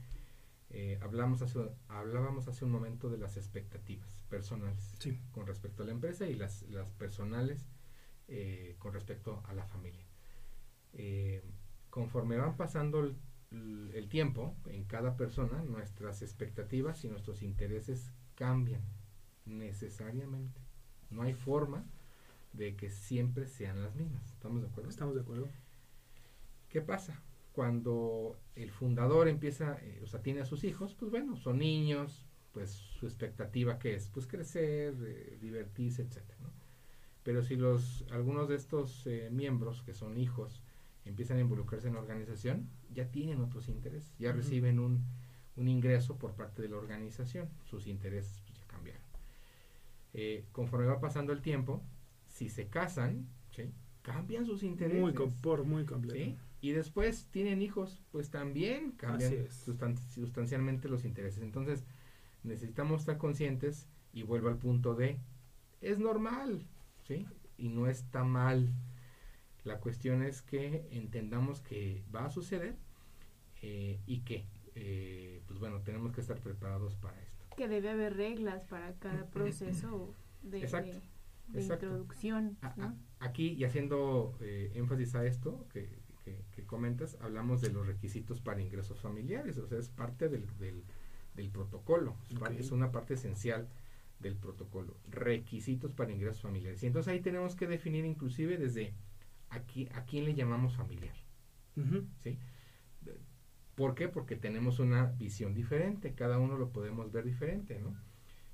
eh, 0.74 0.98
hablamos 1.02 1.42
hace, 1.44 1.60
hablábamos 1.88 2.48
hace 2.48 2.66
un 2.66 2.72
momento 2.72 3.10
de 3.10 3.18
las 3.20 3.38
expectativas 3.38 4.24
personales 4.30 4.96
Sí. 5.00 5.20
con 5.32 5.46
respecto 5.46 5.84
a 5.84 5.86
la 5.86 5.92
empresa 5.92 6.28
y 6.28 6.34
las, 6.34 6.64
las 6.64 6.92
personales 6.92 7.68
eh, 8.28 8.76
con 8.80 8.94
respecto 8.94 9.44
a 9.46 9.54
la 9.54 9.66
familia. 9.66 10.06
Eh, 10.94 11.44
conforme 11.90 12.38
van 12.38 12.58
pasando 12.58 13.02
el, 13.02 13.16
el 13.94 14.10
tiempo 14.10 14.56
en 14.66 14.86
cada 14.86 15.16
persona, 15.16 15.62
nuestras 15.64 16.22
expectativas 16.24 17.04
y 17.06 17.10
nuestros 17.10 17.44
intereses 17.44 18.12
cambian 18.36 18.82
necesariamente. 19.46 20.60
No 21.12 21.22
hay 21.22 21.34
forma 21.36 21.86
de 22.54 22.76
que 22.76 22.90
siempre 22.90 23.48
sean 23.48 23.82
las 23.84 23.96
mismas. 23.96 24.26
¿Estamos 24.32 24.62
de 24.62 24.68
acuerdo? 24.70 24.90
¿Estamos 24.90 25.14
de 25.16 25.22
acuerdo? 25.22 25.50
¿Qué 26.70 26.82
pasa? 26.82 27.22
Cuando 27.54 28.38
el 28.56 28.72
fundador 28.72 29.28
empieza, 29.28 29.78
eh, 29.82 30.02
o 30.04 30.08
sea, 30.08 30.22
tiene 30.22 30.42
a 30.42 30.46
sus 30.46 30.64
hijos, 30.64 30.96
pues 30.96 31.12
bueno, 31.12 31.38
son 31.38 31.60
niños, 31.60 32.26
pues 32.52 32.72
su 32.72 33.06
expectativa 33.06 33.80
que 33.80 33.96
es, 33.96 34.08
pues 34.08 34.28
crecer, 34.28 34.96
eh, 35.06 35.38
divertirse, 35.42 36.02
etcétera, 36.02 36.38
¿no? 36.42 36.50
Pero 37.24 37.42
si 37.42 37.56
los 37.56 38.06
algunos 38.12 38.50
de 38.50 38.56
estos 38.56 39.08
eh, 39.08 39.30
miembros 39.32 39.82
que 39.82 39.94
son 39.94 40.18
hijos 40.18 40.62
empiezan 41.06 41.38
a 41.38 41.42
involucrarse 41.42 41.88
en 41.88 41.94
la 41.94 42.02
organización, 42.02 42.70
ya 42.94 43.10
tienen 43.12 43.40
otros 43.40 43.70
intereses, 43.70 44.14
ya 44.20 44.32
reciben 44.34 44.80
un, 44.80 45.06
un 45.56 45.68
ingreso 45.68 46.18
por 46.18 46.34
parte 46.34 46.62
de 46.62 46.70
la 46.70 46.78
organización, 46.78 47.50
sus 47.64 47.88
intereses 47.88 48.42
pues, 48.46 48.60
ya 48.60 48.68
cambiaron. 48.68 49.04
Eh, 50.14 50.46
conforme 50.52 50.86
va 50.86 51.00
pasando 51.00 51.34
el 51.34 51.42
tiempo, 51.42 51.82
si 52.28 52.50
se 52.50 52.68
casan, 52.68 53.28
¿sí? 53.52 53.72
cambian 54.02 54.46
sus 54.46 54.64
intereses. 54.64 55.02
Muy, 55.02 55.14
por 55.14 55.64
muy 55.64 55.86
completo. 55.86 56.20
¿sí? 56.20 56.38
Y 56.64 56.72
después 56.72 57.28
tienen 57.30 57.62
hijos, 57.62 58.02
pues 58.14 58.30
también 58.30 58.92
cambian 58.94 59.34
sustan- 59.50 59.98
sustancialmente 60.10 60.88
los 60.88 61.04
intereses. 61.04 61.44
Entonces, 61.44 61.84
necesitamos 62.44 63.02
estar 63.02 63.18
conscientes 63.18 63.90
y 64.14 64.24
vuelvo 64.24 64.48
al 64.48 64.58
punto 64.58 64.96
de, 64.96 65.20
es 65.82 66.00
normal, 66.00 66.66
¿sí? 67.06 67.26
Y 67.58 67.68
no 67.68 67.88
está 67.88 68.24
mal. 68.24 68.72
La 69.66 69.80
cuestión 69.82 70.24
es 70.24 70.42
que 70.42 70.88
entendamos 70.92 71.60
que 71.60 72.02
va 72.16 72.28
a 72.28 72.30
suceder 72.30 72.78
eh, 73.62 74.00
y 74.06 74.22
que, 74.22 74.46
eh, 74.76 75.42
pues 75.48 75.60
bueno, 75.60 75.82
tenemos 75.82 76.14
que 76.14 76.22
estar 76.22 76.40
preparados 76.40 76.96
para 76.96 77.20
esto. 77.24 77.44
Que 77.58 77.68
debe 77.68 77.90
haber 77.90 78.16
reglas 78.16 78.64
para 78.64 78.94
cada 79.00 79.26
proceso 79.32 80.14
de, 80.44 80.60
Exacto, 80.62 80.92
de- 80.94 81.02
de 81.50 81.60
exacto. 81.62 81.88
introducción, 81.88 82.58
A- 82.62 82.74
¿no? 82.78 82.86
a- 83.20 83.26
aquí, 83.26 83.50
y 83.50 83.66
haciendo 83.66 84.38
eh, 84.40 84.72
énfasis 84.76 85.14
a 85.16 85.26
esto 85.26 85.68
que, 85.74 86.02
que- 86.24 86.44
que 86.52 86.64
comentas, 86.64 87.18
hablamos 87.22 87.62
de 87.62 87.70
los 87.72 87.86
requisitos 87.86 88.40
para 88.42 88.62
ingresos 88.62 89.00
familiares, 89.02 89.58
o 89.58 89.68
sea, 89.68 89.78
es 89.80 89.90
parte 89.90 90.30
del, 90.30 90.46
del, 90.60 90.84
del 91.36 91.50
protocolo, 91.50 92.16
es, 92.30 92.40
parte- 92.40 92.56
Ok. 92.56 92.62
es 92.62 92.72
una 92.72 92.92
parte 92.92 93.16
esencial 93.16 93.68
del 94.20 94.36
protocolo, 94.38 94.96
requisitos 95.10 95.94
para 95.94 96.12
ingresos 96.14 96.42
familiares. 96.42 96.82
Y 96.84 96.88
entonces 96.88 97.12
ahí 97.12 97.20
tenemos 97.20 97.56
que 97.56 97.68
definir 97.68 98.06
inclusive 98.06 98.58
desde 98.58 98.94
aquí, 99.50 99.90
a 99.94 100.06
quién 100.06 100.26
le 100.26 100.34
llamamos 100.34 100.76
familiar. 100.76 101.16
¿sí? 102.22 102.38
¿Por 103.76 103.96
qué? 103.96 104.08
Porque 104.08 104.36
tenemos 104.36 104.80
una 104.80 105.06
visión 105.08 105.54
diferente, 105.56 106.14
cada 106.14 106.38
uno 106.38 106.58
lo 106.58 106.70
podemos 106.70 107.12
ver 107.12 107.26
diferente, 107.26 107.80
¿no? 107.80 107.90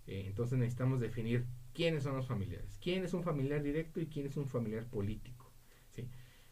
Eh, 0.08 0.24
entonces 0.28 0.58
necesitamos 0.58 1.00
definir 1.02 1.46
quiénes 1.74 2.04
son 2.04 2.16
los 2.16 2.26
familiares, 2.26 2.80
quién 2.82 3.04
es 3.04 3.14
un 3.14 3.22
familiar 3.22 3.62
directo 3.62 4.00
y 4.00 4.08
quién 4.08 4.26
es 4.28 4.38
un 4.38 4.48
familiar 4.48 4.86
político. 4.86 5.39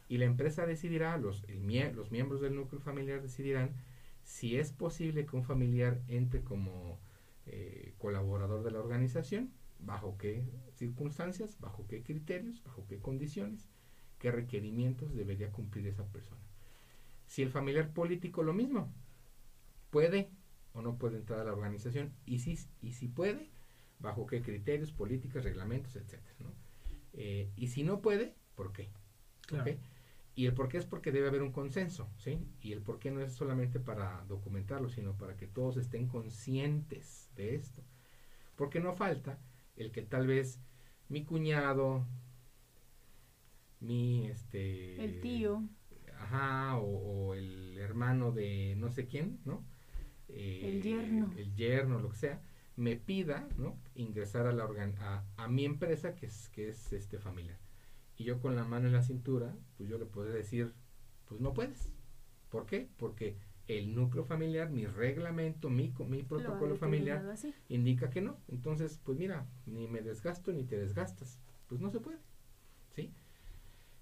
Y 0.09 0.17
la 0.17 0.25
empresa 0.25 0.65
decidirá, 0.65 1.17
los, 1.17 1.43
el 1.47 1.61
mie- 1.61 1.91
los 1.93 2.11
miembros 2.11 2.41
del 2.41 2.55
núcleo 2.55 2.79
familiar 2.81 3.21
decidirán 3.21 3.75
si 4.23 4.57
es 4.57 4.71
posible 4.71 5.25
que 5.25 5.35
un 5.35 5.43
familiar 5.43 6.01
entre 6.07 6.43
como 6.43 6.99
eh, 7.45 7.93
colaborador 7.97 8.63
de 8.63 8.71
la 8.71 8.79
organización, 8.79 9.51
bajo 9.79 10.17
qué 10.17 10.43
circunstancias, 10.73 11.57
bajo 11.59 11.87
qué 11.87 12.03
criterios, 12.03 12.63
bajo 12.63 12.85
qué 12.87 12.99
condiciones, 12.99 13.69
qué 14.19 14.31
requerimientos 14.31 15.13
debería 15.15 15.51
cumplir 15.51 15.87
esa 15.87 16.05
persona. 16.07 16.41
Si 17.25 17.41
el 17.41 17.49
familiar 17.49 17.93
político 17.93 18.43
lo 18.43 18.53
mismo, 18.53 18.91
puede 19.89 20.29
o 20.73 20.81
no 20.81 20.97
puede 20.97 21.17
entrar 21.17 21.39
a 21.39 21.43
la 21.43 21.53
organización 21.53 22.13
y 22.25 22.39
si, 22.39 22.57
y 22.81 22.93
si 22.93 23.07
puede, 23.07 23.49
bajo 23.99 24.25
qué 24.25 24.41
criterios, 24.41 24.91
políticas, 24.91 25.43
reglamentos, 25.43 25.95
¿no? 26.39 26.53
Eh, 27.13 27.49
y 27.55 27.67
si 27.67 27.83
no 27.83 28.01
puede, 28.01 28.35
¿por 28.55 28.71
qué? 28.71 28.89
Claro. 29.47 29.63
Y 30.37 30.47
el 30.47 30.55
por 30.55 30.69
qué 30.69 30.77
es 30.79 30.85
porque 30.87 31.11
debe 31.11 31.27
haber 31.29 31.43
un 31.43 31.51
consenso, 31.51 32.09
¿sí? 32.17 32.39
Y 32.61 32.73
el 32.73 32.81
por 32.81 32.99
qué 32.99 33.11
no 33.11 33.21
es 33.21 33.33
solamente 33.33 33.81
para 33.81 34.25
documentarlo, 34.29 34.89
sino 34.89 35.17
para 35.17 35.37
que 35.37 35.47
todos 35.47 35.77
estén 35.77 36.07
conscientes 36.07 37.31
de 37.35 37.55
esto. 37.55 37.83
Porque 38.57 38.79
no 38.81 38.93
falta 38.93 39.39
el 39.77 39.91
que 39.91 40.03
tal 40.03 40.27
vez 40.27 40.61
mi 41.09 41.25
cuñado, 41.25 42.07
mi 43.79 44.27
este 44.27 45.03
El 45.05 45.21
tío. 45.21 45.63
ajá, 46.19 46.77
o, 46.77 47.29
o 47.29 47.33
el 47.35 47.77
hermano 47.79 48.31
de 48.31 48.75
no 48.77 48.89
sé 48.89 49.07
quién, 49.07 49.39
¿no? 49.45 49.65
Eh, 50.29 50.67
El 50.67 50.81
yerno. 50.81 51.33
El 51.37 51.55
yerno, 51.55 51.99
lo 51.99 52.09
que 52.11 52.17
sea, 52.17 52.41
me 52.77 52.95
pida, 52.97 53.49
¿no? 53.57 53.79
Ingresar 53.95 54.47
a 54.47 54.53
la 54.53 54.65
organ 54.65 54.95
a, 54.99 55.25
a 55.37 55.47
mi 55.49 55.65
empresa 55.65 56.15
que 56.15 56.27
es, 56.27 56.49
que 56.49 56.69
es 56.69 56.93
este 56.93 57.19
familiar. 57.19 57.59
Y 58.17 58.23
yo 58.23 58.39
con 58.41 58.55
la 58.55 58.63
mano 58.63 58.87
en 58.87 58.93
la 58.93 59.03
cintura, 59.03 59.55
pues 59.77 59.89
yo 59.89 59.97
le 59.97 60.05
podré 60.05 60.33
decir, 60.33 60.73
pues 61.27 61.39
no 61.39 61.53
puedes. 61.53 61.91
¿Por 62.49 62.65
qué? 62.65 62.89
Porque 62.97 63.37
el 63.67 63.93
núcleo 63.93 64.23
familiar, 64.23 64.69
mi 64.69 64.85
reglamento, 64.87 65.69
mi, 65.69 65.93
mi 66.07 66.23
protocolo 66.23 66.75
familiar 66.77 67.25
así. 67.29 67.53
indica 67.69 68.09
que 68.09 68.21
no. 68.21 68.39
Entonces, 68.47 68.99
pues 69.03 69.17
mira, 69.17 69.45
ni 69.65 69.87
me 69.87 70.01
desgasto 70.01 70.51
ni 70.51 70.63
te 70.63 70.77
desgastas. 70.77 71.39
Pues 71.67 71.81
no 71.81 71.89
se 71.89 71.99
puede. 71.99 72.17
¿Sí? 72.95 73.13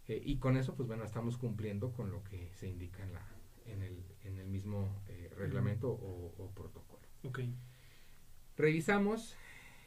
Eh, 0.07 0.21
y 0.23 0.37
con 0.37 0.55
eso, 0.55 0.75
pues 0.75 0.87
bueno, 0.87 1.03
estamos 1.03 1.37
cumpliendo 1.37 1.91
con 1.91 2.11
lo 2.11 2.23
que 2.23 2.51
se 2.53 2.67
indica 2.67 3.03
en, 3.03 3.13
la, 3.13 3.27
en, 3.65 3.81
el, 3.81 4.03
en 4.23 4.37
el 4.37 4.47
mismo 4.47 5.01
eh, 5.07 5.31
reglamento 5.35 5.89
o, 5.89 6.35
o 6.37 6.51
protocolo. 6.51 7.01
Ok. 7.23 7.39
Revisamos 8.55 9.35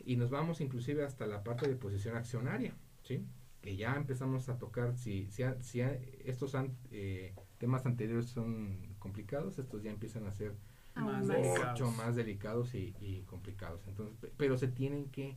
y 0.04 0.16
nos 0.16 0.30
vamos 0.30 0.60
inclusive 0.60 1.04
hasta 1.04 1.26
la 1.26 1.44
parte 1.44 1.68
de 1.68 1.76
posición 1.76 2.16
accionaria. 2.16 2.74
¿sí? 3.04 3.24
Que 3.60 3.76
ya 3.76 3.94
empezamos 3.96 4.48
a 4.48 4.58
tocar, 4.58 4.96
si, 4.96 5.28
si, 5.30 5.42
si 5.60 5.80
estos 5.80 6.54
eh, 6.90 7.34
temas 7.58 7.86
anteriores 7.86 8.26
son 8.30 8.94
complicados, 8.98 9.58
estos 9.58 9.82
ya 9.82 9.90
empiezan 9.90 10.26
a 10.26 10.32
ser 10.32 10.54
más 10.94 11.26
mucho 11.26 11.32
delicados. 11.32 11.96
más 11.96 12.16
delicados 12.16 12.74
y, 12.74 12.94
y 13.00 13.22
complicados. 13.22 13.86
Entonces, 13.86 14.16
pe- 14.16 14.32
pero 14.36 14.56
se 14.58 14.68
tienen 14.68 15.10
que 15.10 15.36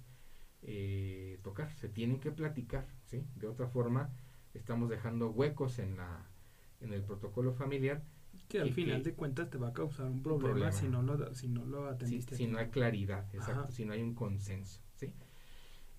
eh, 0.63 1.39
tocar, 1.43 1.71
se 1.73 1.89
tienen 1.89 2.19
que 2.19 2.31
platicar, 2.31 2.85
¿sí? 3.05 3.23
De 3.35 3.47
otra 3.47 3.67
forma, 3.67 4.09
estamos 4.53 4.89
dejando 4.89 5.29
huecos 5.31 5.79
en 5.79 5.97
la 5.97 6.27
en 6.81 6.93
el 6.93 7.03
protocolo 7.03 7.53
familiar 7.53 8.01
Que 8.47 8.59
al 8.59 8.71
final 8.73 9.03
que- 9.03 9.09
de 9.11 9.15
cuentas 9.15 9.49
te 9.51 9.57
va 9.59 9.67
a 9.69 9.73
causar 9.73 10.07
un 10.07 10.23
problema, 10.23 10.51
problema. 10.53 10.71
si 10.71 10.87
no 10.87 11.01
lo 11.03 11.33
si 11.35 11.47
no 11.47 11.63
lo 11.65 11.87
atendiste. 11.87 12.35
si 12.35 12.47
no 12.47 12.57
hay 12.57 12.69
claridad, 12.69 13.25
exacto, 13.33 13.61
Ajá. 13.63 13.71
si 13.71 13.85
no 13.85 13.93
hay 13.93 14.01
un 14.01 14.13
consenso, 14.15 14.81
¿sí? 14.95 15.13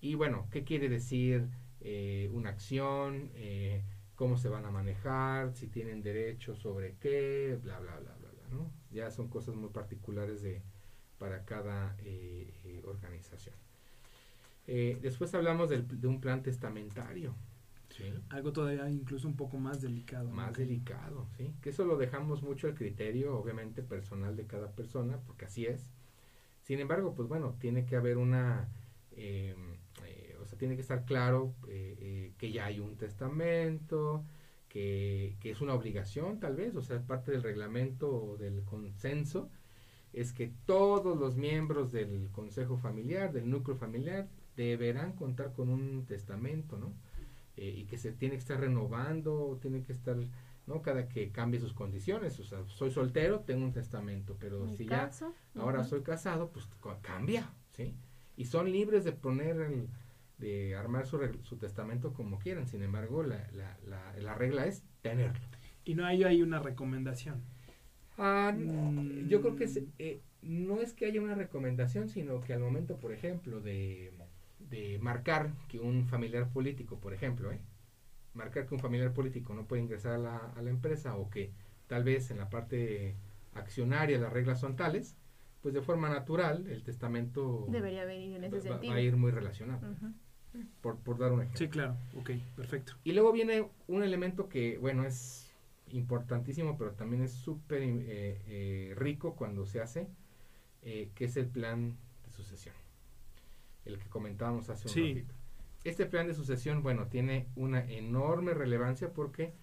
Y 0.01 0.15
bueno, 0.15 0.47
¿qué 0.51 0.63
quiere 0.65 0.89
decir 0.89 1.47
eh, 1.83 2.29
una 2.33 2.49
acción? 2.49 3.29
Eh, 3.35 3.83
¿Cómo 4.15 4.37
se 4.37 4.49
van 4.49 4.65
a 4.65 4.71
manejar? 4.71 5.53
¿Si 5.53 5.67
tienen 5.67 6.01
derecho 6.01 6.55
sobre 6.55 6.95
qué? 6.99 7.57
Bla, 7.61 7.79
bla, 7.79 7.97
bla, 7.99 8.15
bla, 8.15 8.29
bla, 8.31 8.47
¿no? 8.51 8.71
Ya 8.91 9.11
son 9.11 9.27
cosas 9.27 9.55
muy 9.55 9.69
particulares 9.69 10.41
de 10.41 10.61
para 11.19 11.45
cada 11.45 11.95
eh, 11.99 12.81
organización. 12.85 13.55
Después 14.65 15.33
hablamos 15.33 15.69
del- 15.69 15.87
de 15.99 16.07
un 16.07 16.21
plan 16.21 16.41
testamentario, 16.41 17.35
¿sí? 17.89 18.13
Algo 18.29 18.53
todavía 18.53 18.89
incluso 18.89 19.27
un 19.27 19.35
poco 19.35 19.57
más 19.57 19.81
delicado. 19.81 20.29
más 20.29 20.53
delicado, 20.53 21.27
¿sí? 21.37 21.53
Que 21.61 21.69
eso 21.71 21.83
lo 21.85 21.97
dejamos 21.97 22.41
mucho 22.43 22.67
al 22.67 22.75
criterio, 22.75 23.37
obviamente, 23.37 23.83
personal 23.83 24.35
de 24.35 24.45
cada 24.45 24.71
persona, 24.71 25.17
porque 25.25 25.45
así 25.45 25.65
es. 25.65 25.89
Sin 26.61 26.79
embargo, 26.79 27.13
pues 27.13 27.27
bueno, 27.27 27.55
tiene 27.59 27.85
que 27.85 27.97
haber 27.97 28.17
una, 28.17 28.69
eh, 29.11 29.53
sea, 30.53 30.57
tiene 30.59 30.75
que 30.75 30.81
estar 30.81 31.05
claro 31.05 31.53
eh, 31.67 31.95
eh, 31.99 32.33
que 32.37 32.51
ya 32.51 32.65
hay 32.65 32.79
un 32.79 32.95
testamento, 32.97 34.23
que, 34.69 35.35
que 35.39 35.51
es 35.51 35.61
una 35.61 35.73
obligación 35.73 36.39
tal 36.39 36.55
vez, 36.55 36.75
o 36.75 36.81
sea, 36.81 36.99
parte 37.01 37.31
del 37.31 37.43
reglamento 37.43 38.09
o 38.09 38.37
del 38.37 38.63
consenso, 38.63 39.49
es 40.13 40.31
que 40.33 40.51
todos 40.65 41.17
los 41.17 41.35
miembros 41.35 41.91
del 41.91 42.29
consejo 42.31 42.77
familiar, 42.77 43.31
del 43.33 43.49
núcleo 43.49 43.75
familiar, 43.77 44.27
deberán 44.55 45.13
contar 45.13 45.53
con 45.53 45.69
un 45.69 46.05
testamento, 46.05 46.77
¿no? 46.77 46.93
Eh, 47.57 47.73
y 47.77 47.85
que 47.85 47.97
se 47.97 48.11
tiene 48.11 48.35
que 48.35 48.39
estar 48.39 48.59
renovando, 48.59 49.57
tiene 49.61 49.81
que 49.83 49.93
estar, 49.93 50.17
¿no? 50.67 50.81
Cada 50.81 51.07
que 51.07 51.31
cambie 51.31 51.59
sus 51.59 51.73
condiciones, 51.73 52.39
o 52.39 52.43
sea, 52.43 52.63
soy 52.67 52.91
soltero, 52.91 53.41
tengo 53.41 53.63
un 53.65 53.73
testamento, 53.73 54.35
pero 54.39 54.67
si 54.77 54.85
ya 54.85 55.03
ahora 55.55 55.83
soy 55.83 56.01
casado, 56.01 56.49
pues 56.49 56.67
cambia, 57.01 57.51
¿sí? 57.71 57.95
Y 58.37 58.45
son 58.45 58.71
libres 58.71 59.03
de 59.03 59.11
poner, 59.11 59.57
el- 59.61 59.87
de 60.37 60.75
armar 60.75 61.05
su, 61.05 61.19
su 61.43 61.57
testamento 61.57 62.13
como 62.13 62.39
quieran, 62.39 62.67
sin 62.67 62.81
embargo, 62.83 63.23
la, 63.23 63.47
la, 63.53 63.77
la, 63.87 64.13
la 64.19 64.33
regla 64.35 64.65
es 64.65 64.83
tenerlo. 65.01 65.39
Y 65.85 65.95
no 65.95 66.05
hay 66.05 66.23
ahí 66.23 66.41
una 66.41 66.59
recomendación. 66.59 67.41
Ah, 68.17 68.53
Mm. 68.55 69.27
yo 69.27 69.41
creo 69.41 69.55
que 69.55 69.67
se- 69.67 69.87
eh, 69.99 70.21
no 70.41 70.81
es 70.81 70.93
que 70.93 71.05
haya 71.05 71.21
una 71.21 71.35
recomendación, 71.35 72.09
sino 72.09 72.39
que 72.41 72.53
al 72.53 72.59
momento, 72.59 72.97
por 72.97 73.11
ejemplo, 73.11 73.59
de, 73.61 74.11
de 74.69 74.99
marcar 74.99 75.51
que 75.69 75.79
un 75.79 76.05
familiar 76.05 76.49
político, 76.49 76.99
por 76.99 77.13
ejemplo, 77.13 77.51
¿eh? 77.51 77.59
marcar 78.33 78.65
que 78.67 78.73
un 78.73 78.79
familiar 78.79 79.13
político 79.13 79.53
no 79.53 79.65
puede 79.65 79.81
ingresar 79.83 80.13
a 80.13 80.17
la, 80.17 80.37
a 80.37 80.61
la 80.61 80.69
empresa 80.69 81.15
o 81.15 81.29
que 81.29 81.51
tal 81.87 82.03
vez 82.03 82.29
en 82.31 82.37
la 82.39 82.49
parte 82.49 83.15
accionaria 83.53 84.17
las 84.19 84.33
reglas 84.33 84.59
son 84.59 84.75
tales, 84.75 85.15
pues 85.61 85.73
de 85.73 85.81
forma 85.81 86.09
natural 86.09 86.67
el 86.67 86.83
testamento 86.83 87.65
Debería 87.69 88.05
venir 88.05 88.35
en 88.35 88.43
ese 88.43 88.57
va- 88.57 88.61
sentido. 88.63 88.91
va 88.93 88.97
a 88.97 89.01
ir 89.01 89.15
muy 89.15 89.31
relacionado. 89.31 89.87
Por, 90.81 90.97
por 90.97 91.17
dar 91.17 91.31
un 91.31 91.41
ejemplo. 91.41 91.57
Sí, 91.59 91.67
claro. 91.67 91.95
Ok, 92.15 92.31
perfecto. 92.55 92.93
Y 93.03 93.13
luego 93.13 93.31
viene 93.31 93.67
un 93.87 94.03
elemento 94.03 94.49
que, 94.49 94.77
bueno, 94.77 95.05
es 95.05 95.51
importantísimo, 95.89 96.77
pero 96.77 96.91
también 96.91 97.23
es 97.23 97.31
súper 97.33 97.81
eh, 97.83 98.41
eh, 98.47 98.93
rico 98.95 99.35
cuando 99.35 99.65
se 99.65 99.81
hace, 99.81 100.07
eh, 100.81 101.09
que 101.15 101.25
es 101.25 101.37
el 101.37 101.47
plan 101.47 101.95
de 102.25 102.31
sucesión. 102.31 102.75
El 103.85 103.97
que 103.99 104.09
comentábamos 104.09 104.69
hace 104.69 104.87
un 104.87 104.93
Sí. 104.93 105.13
ratito. 105.13 105.33
Este 105.83 106.05
plan 106.05 106.27
de 106.27 106.33
sucesión, 106.33 106.81
bueno, 106.81 107.07
tiene 107.07 107.47
una 107.55 107.83
enorme 107.91 108.53
relevancia 108.53 109.11
porque, 109.11 109.53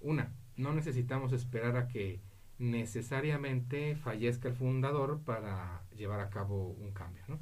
una, 0.00 0.32
no 0.56 0.74
necesitamos 0.74 1.32
esperar 1.32 1.76
a 1.76 1.86
que 1.88 2.20
necesariamente 2.58 3.94
fallezca 3.96 4.48
el 4.48 4.54
fundador 4.54 5.20
para 5.20 5.82
llevar 5.96 6.20
a 6.20 6.30
cabo 6.30 6.68
un 6.68 6.92
cambio, 6.92 7.22
¿no? 7.28 7.38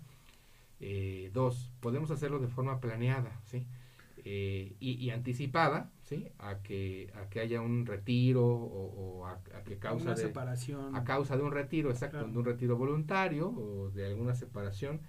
Eh, 0.81 1.31
dos, 1.35 1.73
podemos 1.81 2.11
hacerlo 2.11 2.39
de 2.41 2.49
forma 2.49 2.81
planeada, 2.81 3.41
¿sí? 3.45 3.67
Eh, 4.25 4.77
y, 4.81 4.93
y 4.95 5.11
anticipada, 5.11 5.91
¿sí? 6.03 6.29
A 6.39 6.61
que, 6.63 7.11
a 7.15 7.29
que 7.31 7.41
haya 7.41 7.61
un 7.63 7.87
retiro 7.87 8.45
o, 8.47 9.21
o 9.21 9.27
a, 9.27 9.33
a 9.55 9.65
que 9.65 9.79
causa 9.79 10.05
una 10.05 10.15
de, 10.15 10.23
separación. 10.23 10.95
a 10.97 11.05
causa 11.05 11.37
de 11.37 11.43
un 11.43 11.53
retiro, 11.53 11.91
exacto, 11.91 12.13
Claro. 12.19 12.33
de 12.33 12.39
un 12.39 12.45
retiro 12.45 12.77
voluntario 12.77 13.49
o 13.51 13.91
de 13.91 14.07
alguna 14.07 14.35
separación, 14.35 15.01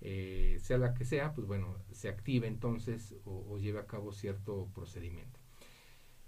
eh, 0.00 0.58
sea 0.60 0.78
la 0.78 0.94
que 0.94 1.04
sea, 1.04 1.32
pues 1.34 1.46
bueno, 1.46 1.76
se 1.92 2.08
active 2.08 2.46
entonces 2.48 3.14
o, 3.24 3.44
o 3.48 3.58
lleve 3.58 3.78
a 3.80 3.86
cabo 3.86 4.12
cierto 4.12 4.68
procedimiento. 4.74 5.38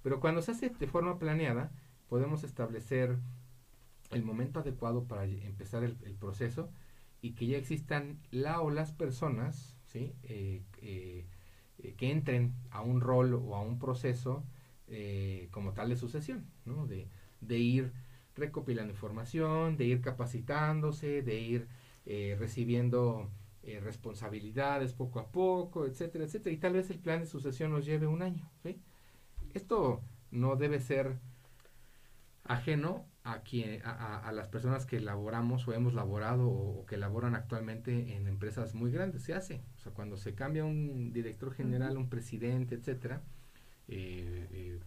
Pero 0.02 0.20
cuando 0.20 0.42
se 0.42 0.52
hace 0.52 0.70
de 0.70 0.86
forma 0.86 1.18
planeada, 1.18 1.72
podemos 2.08 2.44
establecer 2.44 3.18
el 4.10 4.22
momento 4.22 4.60
adecuado 4.60 5.04
para 5.04 5.24
empezar 5.24 5.82
el, 5.84 5.96
el 6.04 6.14
proceso 6.14 6.70
y 7.24 7.32
que 7.32 7.46
ya 7.46 7.56
existan 7.56 8.18
la 8.30 8.60
o 8.60 8.68
las 8.68 8.92
personas 8.92 9.78
¿sí? 9.86 10.12
Eh, 10.24 10.62
eh, 10.82 11.24
eh, 11.78 11.94
que 11.96 12.10
entren 12.10 12.52
a 12.70 12.82
un 12.82 13.00
rol 13.00 13.32
o 13.32 13.56
a 13.56 13.62
un 13.62 13.78
proceso 13.78 14.44
como 15.50 15.72
tal 15.72 15.88
de 15.88 15.96
sucesión, 15.96 16.46
¿no? 16.66 16.86
de, 16.86 17.08
ir 17.58 17.92
recopilando 18.36 18.92
información, 18.92 19.76
de 19.78 19.86
ir 19.86 20.02
capacitándose, 20.02 21.22
de 21.22 21.40
ir 21.40 21.68
recibiendo 22.38 23.30
responsabilidades 23.80 24.92
poco 24.92 25.18
a 25.18 25.32
poco, 25.32 25.86
etcétera, 25.86 26.26
etcétera. 26.26 26.54
Y 26.54 26.58
tal 26.58 26.74
vez 26.74 26.90
el 26.90 26.98
plan 26.98 27.20
de 27.20 27.26
sucesión 27.26 27.72
nos 27.72 27.86
lleve 27.86 28.06
un 28.06 28.22
año. 28.22 28.48
Esto 29.54 30.02
no 30.30 30.54
debe 30.54 30.78
ser 30.78 31.18
ajeno 32.44 33.06
a, 33.24 33.40
quien, 33.40 33.80
a, 33.84 34.18
a- 34.28 34.32
las 34.32 34.48
personas 34.48 34.86
que 34.86 35.00
laboramos 35.00 35.66
o 35.66 35.72
hemos 35.72 35.94
laborado 35.94 36.46
o, 36.46 36.80
o 36.80 36.86
que 36.86 36.96
laboran 36.98 37.34
actualmente 37.34 38.14
en 38.16 38.26
empresas 38.28 38.74
muy 38.74 38.90
grandes. 38.90 39.22
Se 39.22 39.34
hace. 39.34 39.62
O 39.76 39.80
sea, 39.80 39.92
cuando 39.92 40.16
se 40.16 40.34
cambia 40.34 40.64
un 40.64 41.12
director 41.12 41.52
general, 41.54 41.96
un 41.96 42.08
presidente, 42.10 42.74
etcétera, 42.76 43.22
eh, 43.88 44.48
eh, 44.52 44.80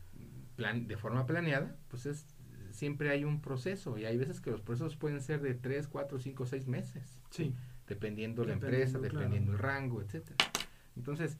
plan, 0.55 0.87
de 0.87 0.97
forma 0.97 1.25
planeada, 1.25 1.75
pues 1.89 2.05
es 2.05 2.25
siempre 2.71 3.09
hay 3.09 3.23
un 3.23 3.41
proceso 3.41 3.97
y 3.97 4.05
hay 4.05 4.17
veces 4.17 4.39
que 4.39 4.51
los 4.51 4.61
procesos 4.61 4.95
pueden 4.97 5.21
ser 5.21 5.41
de 5.41 5.55
3, 5.55 5.87
4, 5.87 6.19
5, 6.19 6.45
6 6.45 6.67
meses 6.67 7.17
Sí. 7.31 7.55
dependiendo 7.87 8.43
la 8.43 8.53
Dependiendo, 8.53 8.77
empresa, 8.77 8.99
claro. 8.99 9.15
dependiendo 9.19 9.51
el 9.53 9.57
rango, 9.57 10.01
etcétera. 10.01 10.35
Entonces, 10.95 11.37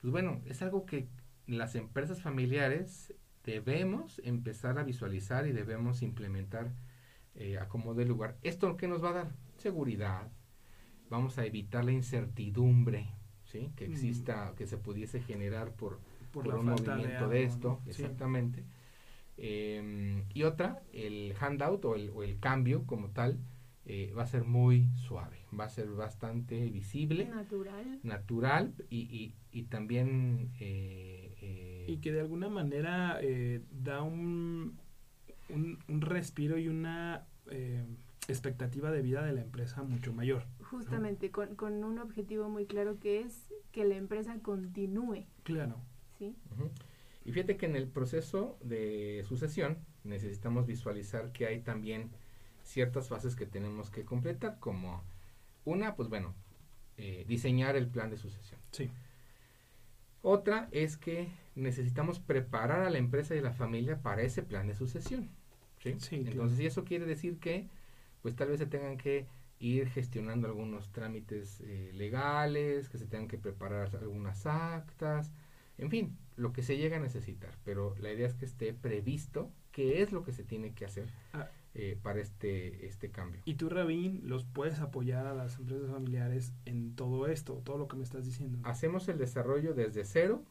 pues 0.00 0.12
bueno, 0.12 0.40
es 0.46 0.62
algo 0.62 0.86
que 0.86 1.08
las 1.48 1.74
empresas 1.74 2.22
familiares 2.22 3.12
debemos 3.46 4.20
empezar 4.24 4.78
a 4.78 4.82
visualizar 4.82 5.46
y 5.46 5.52
debemos 5.52 6.02
implementar 6.02 6.72
eh, 7.36 7.58
a 7.58 7.68
como 7.68 7.94
dé 7.94 8.04
lugar. 8.04 8.36
¿Esto 8.42 8.76
qué 8.76 8.88
nos 8.88 9.02
va 9.02 9.10
a 9.10 9.14
dar? 9.14 9.28
Seguridad. 9.56 10.28
Vamos 11.08 11.38
a 11.38 11.46
evitar 11.46 11.84
la 11.84 11.92
incertidumbre, 11.92 13.08
¿sí? 13.44 13.70
Que 13.76 13.88
Mm. 13.88 13.92
exista, 13.92 14.52
que 14.56 14.66
se 14.66 14.76
pudiese 14.76 15.20
generar 15.22 15.70
por, 15.72 16.00
Por, 16.32 16.48
un 16.48 16.66
movimiento 16.66 17.28
de, 17.28 17.44
esto, 17.44 17.80
¿no? 17.86 17.92
Sí. 17.92 18.02
exactamente. 18.02 18.64
Eh, 19.38 20.24
y 20.34 20.42
otra, 20.42 20.82
el 20.92 21.34
handout 21.38 21.84
o 21.84 21.94
el, 21.94 22.10
o 22.10 22.22
el 22.22 22.38
cambio 22.40 22.84
como 22.86 23.10
tal 23.10 23.38
eh, 23.84 24.12
va 24.16 24.22
a 24.24 24.26
ser 24.26 24.44
muy 24.44 24.88
suave, 24.96 25.38
va 25.58 25.64
a 25.66 25.68
ser 25.68 25.88
bastante 25.90 26.68
visible, 26.70 27.26
Natural. 27.26 28.00
natural 28.02 28.74
y, 28.90 29.00
y, 29.02 29.34
y 29.52 29.62
también 29.64 30.50
eh, 30.58 31.15
Y 31.86 31.98
que 31.98 32.12
de 32.12 32.20
alguna 32.20 32.48
manera 32.48 33.18
eh, 33.22 33.62
da 33.70 34.02
un, 34.02 34.78
un, 35.48 35.78
un 35.88 36.00
respiro 36.00 36.58
y 36.58 36.68
una 36.68 37.26
eh, 37.50 37.84
expectativa 38.28 38.90
de 38.90 39.02
vida 39.02 39.24
de 39.24 39.32
la 39.32 39.40
empresa 39.42 39.82
mucho 39.82 40.12
mayor. 40.12 40.44
Justamente, 40.62 41.30
con, 41.30 41.54
con 41.54 41.84
un 41.84 41.98
objetivo 41.98 42.48
muy 42.48 42.66
claro 42.66 42.98
que 42.98 43.20
es 43.20 43.48
que 43.72 43.84
la 43.84 43.96
empresa 43.96 44.38
continúe, 44.42 45.26
Claro. 45.44 45.76
¿sí? 46.18 46.34
Y 47.24 47.32
fíjate 47.32 47.56
que 47.56 47.66
en 47.66 47.76
el 47.76 47.88
proceso 47.88 48.56
de 48.62 49.24
sucesión 49.28 49.78
necesitamos 50.04 50.66
visualizar 50.66 51.32
que 51.32 51.46
hay 51.46 51.60
también 51.60 52.10
ciertas 52.62 53.08
fases 53.08 53.36
que 53.36 53.46
tenemos 53.46 53.90
que 53.90 54.04
completar, 54.04 54.58
como 54.60 55.02
una, 55.64 55.94
pues 55.94 56.08
bueno, 56.08 56.34
eh, 56.96 57.24
diseñar 57.28 57.76
el 57.76 57.88
plan 57.88 58.10
de 58.10 58.16
sucesión. 58.16 58.60
Sí. 58.70 58.90
Otra 60.22 60.68
es 60.72 60.96
que 60.96 61.28
necesitamos 61.56 62.20
preparar 62.20 62.82
a 62.82 62.90
la 62.90 62.98
empresa 62.98 63.34
y 63.34 63.38
a 63.38 63.42
la 63.42 63.52
familia 63.52 64.00
para 64.02 64.22
ese 64.22 64.42
plan 64.42 64.66
de 64.66 64.74
sucesión. 64.74 65.30
¿sí? 65.98 66.16
Entonces, 66.16 66.60
y 66.60 66.66
eso 66.66 66.84
quiere 66.84 67.06
decir 67.06 67.38
que, 67.38 67.68
pues 68.22 68.36
tal 68.36 68.48
vez 68.48 68.58
se 68.58 68.66
tengan 68.66 68.96
que 68.98 69.26
ir 69.58 69.88
gestionando 69.88 70.46
algunos 70.46 70.92
trámites 70.92 71.60
eh, 71.64 71.90
legales, 71.94 72.88
que 72.88 72.98
se 72.98 73.06
tengan 73.06 73.26
que 73.28 73.38
preparar 73.38 73.96
algunas 73.96 74.46
actas, 74.46 75.32
en 75.78 75.90
fin, 75.90 76.16
lo 76.36 76.52
que 76.52 76.62
se 76.62 76.76
llega 76.76 76.96
a 76.96 77.00
necesitar, 77.00 77.54
pero 77.64 77.94
la 77.98 78.12
idea 78.12 78.26
es 78.26 78.34
que 78.34 78.44
esté 78.44 78.72
previsto 78.72 79.50
qué 79.72 80.02
es 80.02 80.12
lo 80.12 80.22
que 80.24 80.32
se 80.32 80.42
tiene 80.44 80.72
que 80.74 80.84
hacer 80.86 81.08
Ah. 81.32 81.48
eh, 81.74 81.98
para 82.02 82.20
este, 82.20 82.86
este 82.86 83.10
cambio. 83.10 83.40
Y 83.44 83.54
tú, 83.54 83.68
Rabín, 83.68 84.22
los 84.24 84.44
puedes 84.44 84.80
apoyar 84.80 85.26
a 85.26 85.34
las 85.34 85.58
empresas 85.58 85.90
familiares 85.90 86.52
en 86.64 86.94
todo 86.96 87.26
esto, 87.26 87.60
todo 87.64 87.76
lo 87.78 87.88
que 87.88 87.96
me 87.96 88.02
estás 88.04 88.24
diciendo. 88.24 88.58
Hacemos 88.62 89.08
el 89.08 89.18
desarrollo 89.18 89.74
desde 89.74 90.04
cero 90.04 90.42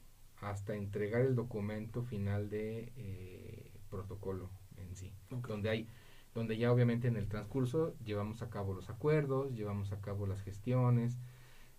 hasta 0.50 0.76
entregar 0.76 1.22
el 1.22 1.36
documento 1.36 2.04
final 2.04 2.50
de 2.50 2.92
eh, 2.98 3.72
protocolo 3.90 4.50
en 4.78 4.96
sí, 4.96 5.12
donde 5.48 5.70
hay 5.70 5.88
donde 6.34 6.58
ya 6.58 6.72
obviamente 6.72 7.08
en 7.08 7.16
el 7.16 7.28
transcurso 7.30 7.96
llevamos 8.04 8.42
a 8.42 8.50
cabo 8.50 8.74
los 8.74 8.90
acuerdos, 8.90 9.54
llevamos 9.54 9.94
a 9.94 10.02
cabo 10.02 10.28
las 10.28 10.42
gestiones, 10.42 11.18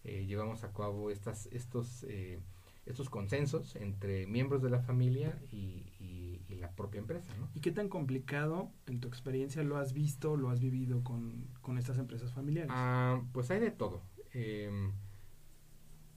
eh, 0.04 0.24
llevamos 0.26 0.64
a 0.64 0.72
cabo 0.72 1.10
estas 1.10 1.46
estos 1.52 2.04
eh, 2.08 2.40
estos 2.86 3.10
consensos 3.10 3.76
entre 3.76 4.26
miembros 4.26 4.62
de 4.62 4.70
la 4.70 4.80
familia 4.80 5.38
y, 5.52 5.92
y- 6.00 6.40
y 6.48 6.54
la 6.54 6.70
propia 6.70 7.00
empresa, 7.00 7.34
¿no? 7.38 7.48
¿Y 7.54 7.60
qué 7.60 7.72
tan 7.72 7.88
complicado, 7.88 8.70
en 8.86 9.00
tu 9.00 9.08
experiencia, 9.08 9.62
lo 9.64 9.76
has 9.76 9.92
visto, 9.92 10.36
lo 10.36 10.50
has 10.50 10.60
vivido 10.60 11.02
con, 11.02 11.48
con 11.62 11.78
estas 11.78 11.98
empresas 11.98 12.32
familiares? 12.32 12.70
Ah, 12.72 13.20
pues 13.32 13.50
hay 13.50 13.58
de 13.60 13.72
todo. 13.72 14.02
Em, 14.32 14.92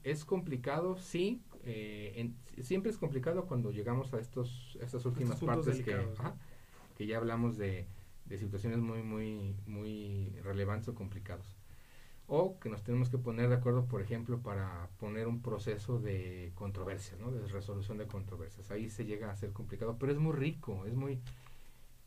es 0.04 0.26
complicado, 0.26 0.98
sí. 0.98 1.42
Eh, 1.66 2.14
en- 2.16 2.36
siempre 2.64 2.92
es 2.92 2.98
complicado 2.98 3.46
cuando 3.46 3.72
llegamos 3.72 4.14
a 4.14 4.20
estos 4.20 4.78
a 4.82 4.86
estas 4.86 5.06
últimas 5.06 5.40
partes 5.42 5.82
que, 5.82 5.92
delicados, 5.92 6.20
¿no? 6.20 6.26
ajá, 6.28 6.36
que 6.98 7.06
ya 7.08 7.18
hablamos 7.18 7.58
de, 7.58 7.86
de 8.26 8.38
situaciones 8.38 8.80
muy 8.80 9.02
muy 9.04 9.56
muy 9.66 10.30
relevantes 10.44 10.90
o 10.90 10.96
complicados. 10.96 11.56
O 12.32 12.60
que 12.60 12.70
nos 12.70 12.84
tenemos 12.84 13.10
que 13.10 13.18
poner 13.18 13.50
de 13.50 13.56
acuerdo, 13.56 13.86
por 13.88 14.04
ejemplo, 14.04 14.40
para 14.40 14.88
poner 15.00 15.28
un 15.28 15.42
proceso 15.42 16.00
de 16.00 16.52
controversias, 16.54 17.20
¿no? 17.20 17.32
De 17.32 17.48
resolución 17.48 17.98
de 17.98 18.06
controversias. 18.06 18.70
Ahí 18.70 18.90
se 18.92 19.06
llega 19.06 19.32
a 19.32 19.36
ser 19.36 19.52
complicado, 19.52 19.98
pero 20.00 20.12
es 20.12 20.20
muy 20.20 20.34
rico, 20.34 20.86
es 20.86 20.94
muy 20.94 21.20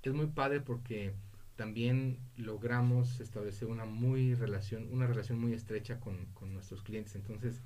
es 0.02 0.12
muy 0.12 0.26
padre 0.26 0.60
porque 0.60 1.14
también 1.56 2.18
logramos 2.36 3.20
establecer 3.20 3.68
una 3.68 3.84
muy 3.84 4.34
relación, 4.34 4.88
una 4.92 5.06
relación 5.06 5.38
muy 5.38 5.54
estrecha 5.54 6.00
con, 6.00 6.26
con 6.34 6.52
nuestros 6.54 6.82
clientes. 6.82 7.14
Entonces, 7.14 7.62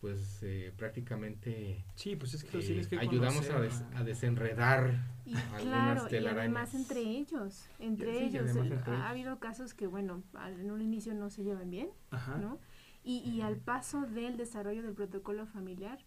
pues 0.00 0.38
eh, 0.42 0.72
prácticamente 0.76 1.84
sí, 1.96 2.14
pues 2.16 2.34
es 2.34 2.44
que 2.44 2.58
eh, 2.58 2.86
que 2.88 2.98
ayudamos 2.98 3.48
a, 3.50 3.60
des- 3.60 3.82
a- 3.94 3.98
a 3.98 4.04
desenredar 4.04 4.94
Y 5.26 5.34
algunas 5.34 5.62
claro, 5.62 6.06
y 6.06 6.10
telarañas. 6.10 6.40
además 6.44 6.74
entre 6.74 7.00
ellos, 7.00 7.68
entre 7.80 8.12
Sí, 8.12 8.18
y 8.24 8.26
ellos, 8.28 8.42
además 8.44 8.66
el- 8.66 8.72
entre 8.74 8.92
ha 8.92 8.96
ellos. 8.96 9.06
habido 9.06 9.38
casos 9.40 9.74
que, 9.74 9.86
bueno, 9.86 10.22
al- 10.34 10.60
en 10.60 10.70
un 10.70 10.82
inicio 10.82 11.14
no 11.14 11.30
se 11.30 11.42
llevan 11.42 11.70
bien, 11.70 11.88
Ajá. 12.10 12.36
¿no? 12.38 12.58
Y, 13.02 13.18
y 13.28 13.40
al 13.40 13.56
paso 13.56 14.02
del 14.02 14.36
desarrollo 14.36 14.82
del 14.82 14.92
protocolo 14.94 15.46
familiar, 15.46 15.98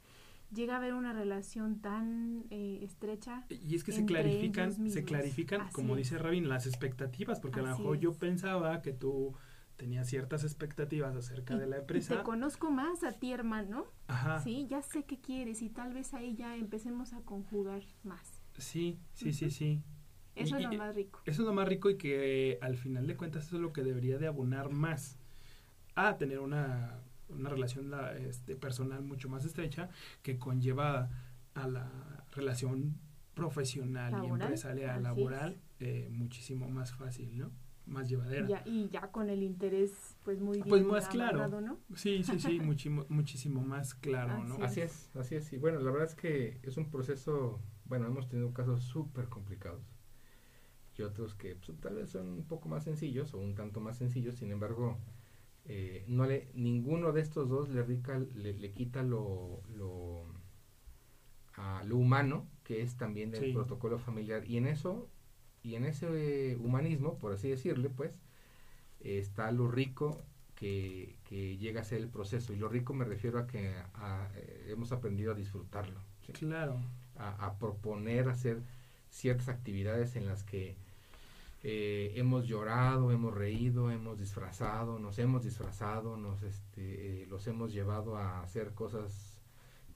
llega 0.54 0.76
a 0.76 0.78
haber 0.78 0.94
una 0.94 1.14
relación 1.14 1.80
tan 1.82 2.44
eh, 2.50 2.80
estrecha. 2.84 3.46
Y 3.50 3.76
es 3.76 3.84
que 3.84 3.92
se 3.92 4.06
clarifican, 4.06 4.90
se 4.90 5.04
clarifican, 5.04 5.62
Así 5.62 5.74
como 5.74 5.94
es. 5.96 6.00
dice 6.00 6.18
Rabin, 6.18 6.48
las 6.50 6.66
expectativas, 6.68 7.40
porque 7.40 7.60
a 7.60 7.64
lo 7.64 7.70
Así 7.70 7.82
mejor 7.82 8.00
yo 8.00 8.14
pensaba 8.14 8.82
que 8.82 8.94
tú 8.94 9.34
tenías 9.82 10.08
ciertas 10.08 10.44
expectativas 10.44 11.16
acerca 11.16 11.56
Y- 11.56 11.58
de 11.58 11.66
la 11.66 11.78
y 11.78 11.80
empresa. 11.80 12.18
te 12.18 12.24
conozco 12.24 12.70
más 12.70 13.04
a 13.04 13.14
ti, 13.14 13.34
hermano, 13.34 13.88
Ajá. 14.06 14.40
sí, 14.40 14.68
ya 14.70 14.84
sé 14.84 15.06
qué 15.06 15.20
quieres 15.20 15.64
y 15.64 15.70
tal 15.72 15.92
vez 15.92 16.14
ahí 16.14 16.36
ya 16.36 16.56
empecemos 16.56 17.14
a 17.14 17.22
conjugar 17.22 17.82
más. 18.04 18.44
Sí, 18.60 19.00
sí, 19.16 19.34
sí, 19.34 19.50
sí. 19.50 19.82
Eso 20.36 20.60
Y- 20.60 20.64
es 20.64 20.70
lo 20.72 20.78
más 20.78 20.94
rico. 20.94 21.20
Eso 21.26 21.42
es 21.42 21.48
lo 21.48 21.54
más 21.54 21.68
rico 21.68 21.90
y 21.90 21.98
que 21.98 22.60
al 22.62 22.78
final 22.78 23.08
de 23.08 23.18
cuentas 23.18 23.48
eso 23.48 23.56
es 23.56 23.62
lo 23.64 23.74
que 23.74 23.82
debería 23.82 24.20
de 24.20 24.28
abonar 24.28 24.70
más 24.70 25.18
a 25.96 26.16
tener 26.20 26.38
una, 26.40 27.00
una 27.30 27.50
relación 27.50 27.90
la- 27.90 28.16
este, 28.16 28.56
personal 28.56 29.02
mucho 29.02 29.30
más 29.30 29.46
estrecha 29.46 29.90
que 30.22 30.38
conlleva 30.38 31.10
a 31.56 31.68
la 31.68 32.24
relación 32.34 33.00
profesional 33.34 34.24
y 34.24 34.28
empresarial 34.28 35.02
laboral 35.02 35.60
eh, 35.80 36.08
muchísimo 36.12 36.70
más 36.70 36.94
fácil, 36.94 37.36
¿no? 37.36 37.50
Más 37.92 38.10
llevadera. 38.10 38.48
Ya, 38.48 38.64
y 38.66 38.88
ya 38.90 39.12
con 39.12 39.30
el 39.30 39.44
interés, 39.44 40.16
pues 40.24 40.40
muy 40.42 40.58
bien 40.58 40.70
Pues 40.70 40.84
más 40.86 41.08
claro. 41.10 41.62
¿no? 41.62 41.78
Sí, 41.96 42.24
sí, 42.24 42.40
sí, 42.40 42.60
muchimo- 42.64 43.06
muchísimo 43.10 43.62
más 43.62 43.94
claro, 43.94 44.44
¿no? 44.44 44.56
Así 44.56 44.64
Así 44.64 44.82
es, 44.82 45.16
así 45.16 45.36
es. 45.36 45.54
Y 45.54 45.58
bueno, 45.58 45.80
la 45.80 45.92
verdad 45.92 46.08
es 46.08 46.16
que 46.16 46.60
es 46.64 46.78
un 46.78 46.90
proceso, 46.90 47.62
bueno, 47.86 48.08
hemos 48.08 48.28
tenido 48.30 48.54
casos 48.54 48.82
súper 48.84 49.28
complicados 49.28 49.84
y 50.98 51.04
otros 51.04 51.34
que 51.36 51.56
pues, 51.56 51.78
tal 51.80 51.96
vez 51.96 52.10
son 52.12 52.28
un 52.30 52.44
poco 52.44 52.70
más 52.70 52.84
sencillos 52.84 53.34
o 53.34 53.40
un 53.40 53.56
tanto 53.56 53.80
más 53.82 53.98
sencillos, 53.98 54.36
sin 54.36 54.52
embargo, 54.52 55.00
eh, 55.66 56.04
no 56.08 56.26
le, 56.26 56.50
ninguno 56.54 57.12
de 57.12 57.22
estos 57.22 57.50
dos 57.50 57.70
le, 57.70 57.82
rica, 57.84 58.20
le, 58.36 58.54
le 58.54 58.72
quita 58.72 59.02
lo, 59.04 59.62
lo, 59.76 60.26
a 61.56 61.84
lo 61.84 61.98
humano, 61.98 62.48
que 62.64 62.82
es 62.82 62.98
también 62.98 63.32
del 63.32 63.42
Sí. 63.46 63.54
protocolo 63.54 64.00
familiar. 64.00 64.46
Y 64.46 64.58
en 64.58 64.68
eso, 64.68 65.10
y 65.64 65.76
en 65.76 65.86
ese 65.86 66.58
humanismo, 66.60 67.18
por 67.18 67.34
así 67.34 67.50
decirle, 67.50 67.90
pues, 67.90 68.20
está 69.00 69.52
lo 69.52 69.70
rico 69.70 70.22
que, 70.56 71.16
que 71.28 71.58
llega 71.58 71.82
a 71.82 71.84
ser 71.84 72.00
el 72.02 72.08
proceso. 72.10 72.54
Y 72.54 72.56
lo 72.58 72.68
rico 72.70 72.94
me 72.94 73.06
refiero 73.06 73.40
a 73.40 73.48
que 73.48 73.74
a- 73.96 74.30
eh, 74.36 74.68
hemos 74.70 74.92
aprendido 74.92 75.32
a 75.32 75.36
disfrutarlo, 75.36 76.00
¿sí? 76.26 76.34
Claro. 76.34 76.80
a, 77.18 77.46
a 77.46 77.58
proponer 77.60 78.30
hacer 78.30 78.62
ciertas 79.10 79.50
actividades 79.50 80.16
en 80.16 80.26
las 80.26 80.44
que 80.44 80.76
eh, 81.64 82.14
hemos 82.16 82.48
llorado, 82.48 83.12
hemos 83.12 83.34
reído, 83.36 83.92
hemos 83.92 84.18
disfrazado, 84.20 84.98
nos 85.00 85.20
hemos 85.20 85.44
disfrazado, 85.44 86.18
nos 86.18 86.42
este, 86.44 87.22
eh, 87.24 87.26
los 87.28 87.46
hemos 87.48 87.72
llevado 87.72 88.18
a 88.18 88.42
hacer 88.42 88.74
cosas 88.74 89.38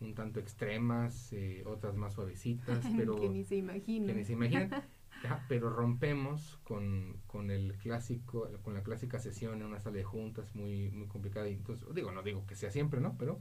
un 0.02 0.14
tanto 0.14 0.40
extremas, 0.40 1.32
eh, 1.34 1.64
otras 1.66 1.96
más 1.96 2.14
suavecitas, 2.14 2.86
pero 2.98 3.16
que 3.16 3.30
ni 3.30 3.44
se 3.44 3.56
imagina. 3.56 4.08
que 4.08 4.14
ni 4.14 4.26
se 4.26 4.34
imaginan. 4.34 4.70
Ajá, 5.24 5.44
pero 5.48 5.70
rompemos 5.70 6.60
con, 6.64 7.18
con 7.28 7.50
el 7.50 7.78
clásico, 7.78 8.50
con 8.62 8.74
la 8.76 8.84
clásica 8.84 9.20
sesión 9.20 9.56
en 9.62 9.68
una 9.68 9.80
sala 9.80 9.98
de 9.98 10.04
juntas 10.04 10.54
muy, 10.56 10.92
muy 10.92 11.08
complicada. 11.08 11.50
Y 11.50 11.54
entonces, 11.54 11.88
digo, 11.96 12.12
no 12.12 12.22
digo 12.22 12.46
que 12.46 12.56
sea 12.56 12.70
siempre, 12.70 13.02
¿no? 13.02 13.18
Pero 13.18 13.40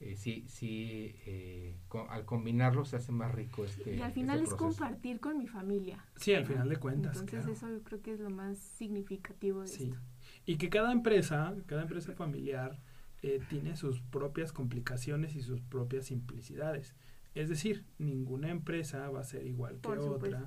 eh, 0.00 0.16
sí, 0.16 0.44
sí, 0.48 1.14
eh, 1.26 1.76
co- 1.86 2.08
al 2.10 2.24
combinarlo 2.24 2.84
se 2.84 2.96
hace 2.96 3.12
más 3.12 3.32
rico 3.32 3.64
este 3.64 3.94
y 3.96 4.00
al 4.00 4.08
este 4.08 4.14
final 4.20 4.40
es 4.40 4.48
proceso. 4.48 4.64
compartir 4.68 5.20
con 5.20 5.38
mi 5.38 5.46
familia. 5.46 6.04
Sí, 6.16 6.34
al 6.34 6.42
¿no? 6.42 6.48
final 6.48 6.68
de 6.68 6.76
cuentas. 6.76 7.12
Entonces 7.20 7.40
claro. 7.40 7.52
eso 7.52 7.68
yo 7.70 7.82
creo 7.84 8.02
que 8.02 8.12
es 8.14 8.20
lo 8.20 8.30
más 8.30 8.58
significativo 8.58 9.60
de 9.60 9.68
Sí. 9.68 9.84
esto. 9.84 9.96
Y 10.44 10.56
que 10.56 10.70
cada 10.70 10.90
empresa, 10.90 11.54
cada 11.66 11.82
empresa 11.82 12.14
familiar 12.14 12.80
eh, 13.22 13.40
tiene 13.48 13.76
sus 13.76 14.00
propias 14.00 14.52
complicaciones 14.52 15.36
y 15.36 15.42
sus 15.42 15.60
propias 15.60 16.06
simplicidades. 16.06 16.96
Es 17.36 17.48
decir, 17.48 17.84
ninguna 17.98 18.50
empresa 18.50 19.08
va 19.08 19.20
a 19.20 19.24
ser 19.24 19.46
igual 19.46 19.74
que 19.76 19.80
Por 19.82 20.02
supuesto. 20.02 20.36
otra. 20.36 20.46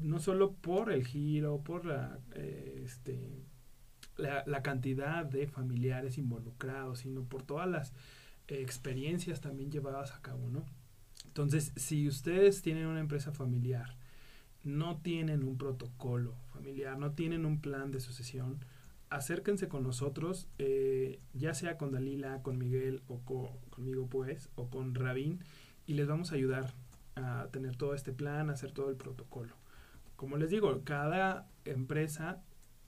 No 0.00 0.18
solo 0.18 0.52
por 0.52 0.92
el 0.92 1.06
giro, 1.06 1.62
por 1.62 1.86
la, 1.86 2.18
eh, 2.34 2.82
este, 2.84 3.44
la, 4.16 4.44
la 4.46 4.62
cantidad 4.62 5.24
de 5.24 5.46
familiares 5.48 6.18
involucrados, 6.18 7.00
sino 7.00 7.24
por 7.24 7.42
todas 7.42 7.68
las 7.68 7.92
experiencias 8.48 9.40
también 9.40 9.70
llevadas 9.70 10.12
a 10.12 10.22
cabo, 10.22 10.48
¿no? 10.50 10.64
Entonces, 11.26 11.72
si 11.76 12.08
ustedes 12.08 12.62
tienen 12.62 12.86
una 12.86 13.00
empresa 13.00 13.32
familiar, 13.32 13.96
no 14.64 14.98
tienen 14.98 15.44
un 15.44 15.58
protocolo 15.58 16.34
familiar, 16.52 16.98
no 16.98 17.12
tienen 17.12 17.46
un 17.46 17.60
plan 17.60 17.90
de 17.92 18.00
sucesión, 18.00 18.58
acérquense 19.10 19.68
con 19.68 19.82
nosotros, 19.84 20.48
eh, 20.58 21.20
ya 21.34 21.54
sea 21.54 21.78
con 21.78 21.92
Dalila, 21.92 22.42
con 22.42 22.58
Miguel 22.58 23.02
o 23.08 23.20
co- 23.20 23.58
conmigo 23.70 24.06
pues, 24.08 24.48
o 24.56 24.68
con 24.70 24.94
Rabín, 24.94 25.40
y 25.86 25.94
les 25.94 26.06
vamos 26.08 26.32
a 26.32 26.36
ayudar 26.36 26.72
a 27.16 27.48
tener 27.52 27.76
todo 27.76 27.94
este 27.94 28.12
plan, 28.12 28.50
a 28.50 28.54
hacer 28.54 28.72
todo 28.72 28.90
el 28.90 28.96
protocolo. 28.96 29.54
Como 30.16 30.36
les 30.36 30.50
digo, 30.50 30.82
cada 30.84 31.50
empresa 31.64 32.42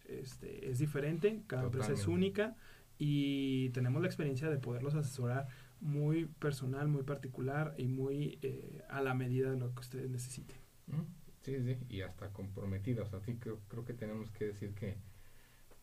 este, 0.08 0.70
es 0.70 0.78
diferente, 0.78 1.42
cada 1.46 1.64
empresa 1.64 1.92
es 1.92 2.06
única 2.06 2.56
y 2.98 3.70
tenemos 3.70 4.00
la 4.00 4.08
experiencia 4.08 4.48
de 4.48 4.58
poderlos 4.58 4.94
asesorar 4.94 5.48
muy 5.80 6.26
personal, 6.26 6.88
muy 6.88 7.02
particular 7.02 7.74
y 7.76 7.86
muy 7.86 8.38
eh, 8.42 8.82
a 8.88 9.00
la 9.02 9.14
medida 9.14 9.50
de 9.50 9.58
lo 9.58 9.74
que 9.74 9.80
ustedes 9.80 10.10
necesiten. 10.10 10.56
Ujú. 10.88 11.06
Sí, 11.42 11.62
sí, 11.62 11.76
y 11.88 12.00
hasta 12.00 12.32
comprometidos. 12.32 13.12
Así 13.14 13.36
creo, 13.36 13.60
creo 13.68 13.84
que 13.84 13.94
tenemos 13.94 14.30
que 14.32 14.46
decir 14.46 14.74
que, 14.74 14.96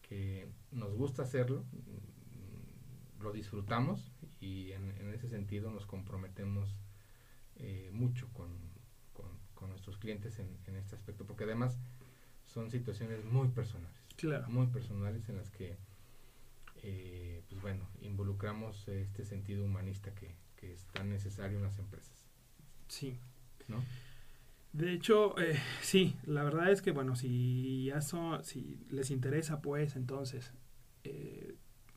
que 0.01 0.47
nos 0.72 0.93
gusta 0.93 1.22
hacerlo, 1.22 1.63
mm, 1.72 3.22
lo 3.24 3.32
disfrutamos 3.32 4.11
y 4.41 4.72
en, 4.74 4.91
en 4.97 5.13
ese 5.13 5.30
sentido 5.30 5.72
nos 5.72 5.86
comprometemos 5.86 6.76
eh, 7.55 7.89
mucho 7.93 8.28
con, 8.34 8.72
con, 9.64 9.70
nuestros 9.72 9.97
clientes 9.97 10.38
en, 10.39 10.57
en 10.68 10.76
este 10.76 10.95
aspecto, 10.95 11.26
porque 11.26 11.45
además 11.45 11.80
son 12.45 12.70
situaciones 12.70 13.24
muy 13.24 13.47
personales, 13.47 13.97
Claro. 14.18 14.47
muy 14.49 14.68
personales 14.68 15.28
en 15.30 15.38
las 15.38 15.49
que, 15.49 15.78
eh, 16.84 17.41
pues 17.49 17.61
bueno, 17.61 17.88
involucramos 18.01 18.88
este 18.89 19.24
sentido 19.26 19.64
humanista 19.64 20.14
que, 20.14 20.36
que 20.57 20.74
es 20.74 20.86
tan 20.88 21.09
necesario 21.09 21.57
en 21.57 21.64
las 21.64 21.80
empresas, 21.80 22.28
Sí. 22.88 23.18
¿no? 23.68 23.84
De 24.74 24.91
hecho, 24.91 25.39
eh, 25.39 25.59
sí, 25.82 26.16
la 26.26 26.43
verdad 26.43 26.72
es 26.72 26.82
que, 26.82 26.91
bueno, 26.91 27.16
si 27.16 27.86
ya 27.86 28.01
son, 28.01 28.43
si 28.43 28.80
les 28.89 29.11
interesa, 29.11 29.61
pues, 29.61 29.95
entonces, 29.95 30.51
eh, 31.03 31.42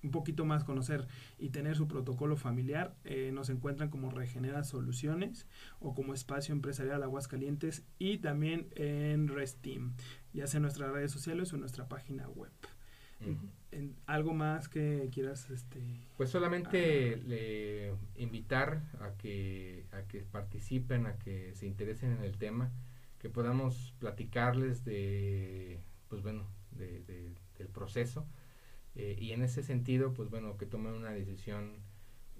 un 0.06 0.12
poquito 0.12 0.44
más 0.44 0.64
conocer 0.64 1.06
y 1.38 1.50
tener 1.50 1.76
su 1.76 1.88
protocolo 1.88 2.36
familiar, 2.36 2.94
eh, 3.04 3.30
nos 3.32 3.50
encuentran 3.50 3.90
como 3.90 4.10
Regenera 4.10 4.62
Soluciones 4.64 5.46
o 5.80 5.94
como 5.94 6.14
Espacio 6.14 6.52
Empresarial 6.52 7.02
Aguascalientes 7.02 7.84
y 7.98 8.18
también 8.18 8.68
en 8.76 9.28
Restim, 9.28 9.92
ya 10.32 10.46
sea 10.46 10.58
en 10.58 10.62
nuestras 10.62 10.92
redes 10.92 11.10
sociales 11.10 11.52
o 11.52 11.56
en 11.56 11.60
nuestra 11.60 11.88
página 11.88 12.28
web. 12.28 12.52
en, 13.72 13.96
¿Algo 14.06 14.32
más 14.32 14.68
que 14.68 15.08
quieras? 15.12 15.50
Este, 15.50 15.80
pues 16.16 16.30
solamente 16.30 17.16
le 17.16 17.92
invitar 18.14 18.82
a 19.00 19.16
que, 19.18 19.86
a 19.92 20.02
que 20.02 20.20
participen, 20.20 21.06
a 21.06 21.18
que 21.18 21.54
se 21.54 21.66
interesen 21.66 22.12
en 22.12 22.22
el 22.22 22.38
tema, 22.38 22.70
que 23.18 23.28
podamos 23.28 23.94
platicarles 23.98 24.84
de, 24.84 25.80
pues 26.08 26.22
bueno, 26.22 26.46
de, 26.70 27.00
del 27.58 27.68
proceso 27.68 28.26
eh, 28.96 29.14
y 29.20 29.32
en 29.32 29.42
ese 29.42 29.62
sentido, 29.62 30.14
pues 30.14 30.30
bueno, 30.30 30.56
que 30.56 30.64
tomen 30.64 30.94
una 30.94 31.10
decisión 31.10 31.82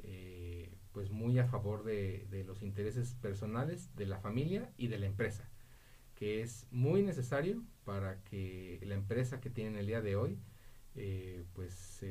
eh, 0.02 0.74
pues 0.92 1.10
muy 1.10 1.38
a 1.38 1.46
favor 1.46 1.84
de, 1.84 2.26
de, 2.30 2.44
los 2.44 2.62
intereses 2.62 3.14
personales 3.14 3.94
de 3.94 4.06
la 4.06 4.18
familia 4.18 4.72
y 4.78 4.88
de 4.88 4.98
la 4.98 5.04
empresa, 5.04 5.50
que 6.14 6.40
es 6.40 6.66
muy 6.70 7.02
necesario 7.02 7.62
para 7.84 8.22
que 8.24 8.80
la 8.84 8.94
empresa 8.94 9.38
que 9.38 9.50
tienen 9.50 9.76
el 9.76 9.86
día 9.86 10.00
de 10.00 10.16
hoy 10.16 10.38
eh, 10.94 11.44
pues, 11.52 12.02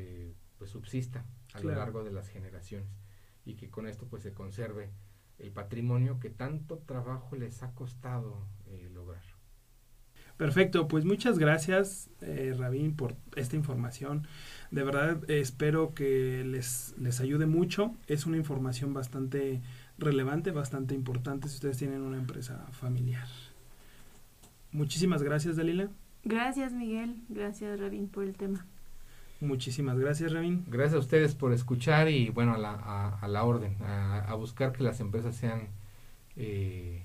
pues 0.59 0.69
subsista 0.69 1.25
a 1.53 1.61
lo 1.61 1.71
largo 1.71 2.03
de 2.03 2.11
las 2.11 2.29
generaciones 2.29 2.87
y 3.45 3.55
que 3.55 3.71
con 3.71 3.87
esto 3.87 4.05
pues 4.07 4.21
se 4.21 4.33
conserve 4.33 4.91
el 5.39 5.51
patrimonio 5.51 6.19
que 6.19 6.29
tanto 6.29 6.77
trabajo 6.77 7.35
les 7.35 7.63
ha 7.63 7.73
costado 7.73 8.47
lograr. 8.91 8.94
Perfecto, 10.37 10.89
pues 10.89 11.05
muchas 11.05 11.39
gracias, 11.39 12.09
eh, 12.21 12.53
Rabín, 12.57 12.95
por 12.95 13.15
esta 13.37 13.55
información. 13.55 14.27
De 14.69 14.83
verdad 14.83 15.29
espero 15.29 15.93
que 15.93 16.43
les, 16.43 16.93
les 16.99 17.21
ayude 17.21 17.45
mucho. 17.45 17.95
Es 18.07 18.25
una 18.25 18.35
información 18.35 18.93
bastante 18.93 19.61
relevante, 19.97 20.51
bastante 20.51 20.93
importante 20.93 21.47
si 21.47 21.55
ustedes 21.55 21.77
tienen 21.77 22.01
una 22.01 22.17
empresa 22.17 22.67
familiar. 22.71 23.27
Muchísimas 24.73 25.23
gracias, 25.23 25.55
Dalila. 25.55 25.89
Gracias, 26.25 26.73
Miguel. 26.73 27.15
Gracias, 27.29 27.79
Rabín, 27.79 28.09
por 28.09 28.25
el 28.25 28.35
tema. 28.35 28.65
Muchísimas 29.39 29.97
gracias, 29.97 30.33
Rabín. 30.33 30.65
Gracias 30.67 30.95
a 30.95 30.99
ustedes 30.99 31.33
por 31.33 31.53
escuchar 31.53 32.09
y, 32.09 32.29
bueno, 32.29 32.55
a 32.55 32.57
la, 32.57 32.73
a, 33.21 33.27
la 33.29 33.43
orden, 33.45 33.77
a, 33.83 34.19
a, 34.19 34.33
buscar 34.35 34.73
que 34.73 34.83
las 34.83 34.99
empresas 34.99 35.35
sean... 35.35 35.69
Eh, 36.35 37.04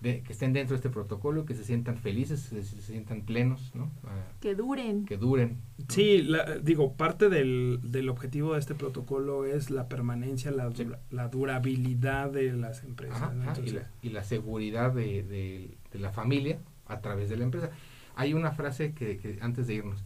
que 0.00 0.24
estén 0.30 0.54
dentro 0.54 0.74
de 0.74 0.76
este 0.76 0.88
protocolo, 0.88 1.44
que 1.44 1.54
se 1.54 1.62
sientan 1.62 1.98
felices, 1.98 2.40
se, 2.40 2.62
se 2.64 2.80
sientan 2.80 3.22
plenos, 3.22 3.74
¿no? 3.74 3.90
Ah, 4.04 4.32
que 4.40 4.54
duren. 4.54 5.04
Que 5.04 5.18
duren. 5.18 5.58
Sí, 5.88 6.26
digo, 6.62 6.94
parte 6.94 7.28
del, 7.28 7.80
del, 7.82 8.08
objetivo 8.08 8.54
de 8.54 8.60
este 8.60 8.74
protocolo 8.74 9.44
es 9.44 9.70
la 9.70 9.88
permanencia, 9.88 10.50
la, 10.52 10.72
la 11.10 11.28
durabilidad 11.28 12.30
de 12.30 12.52
las 12.52 12.82
empresas. 12.82 13.30
y, 13.62 13.70
la, 13.70 13.90
y, 14.00 14.08
la, 14.08 14.24
seguridad 14.24 14.92
de, 14.92 15.22
de, 15.22 15.98
la 15.98 16.12
familia 16.12 16.58
a 16.86 17.00
través 17.00 17.28
de 17.28 17.36
la 17.36 17.44
empresa. 17.44 17.70
Hay 18.16 18.32
una 18.32 18.52
frase 18.52 18.94
que, 18.94 19.18
que 19.18 19.38
antes 19.42 19.66
de 19.66 19.74
irnos, 19.74 20.02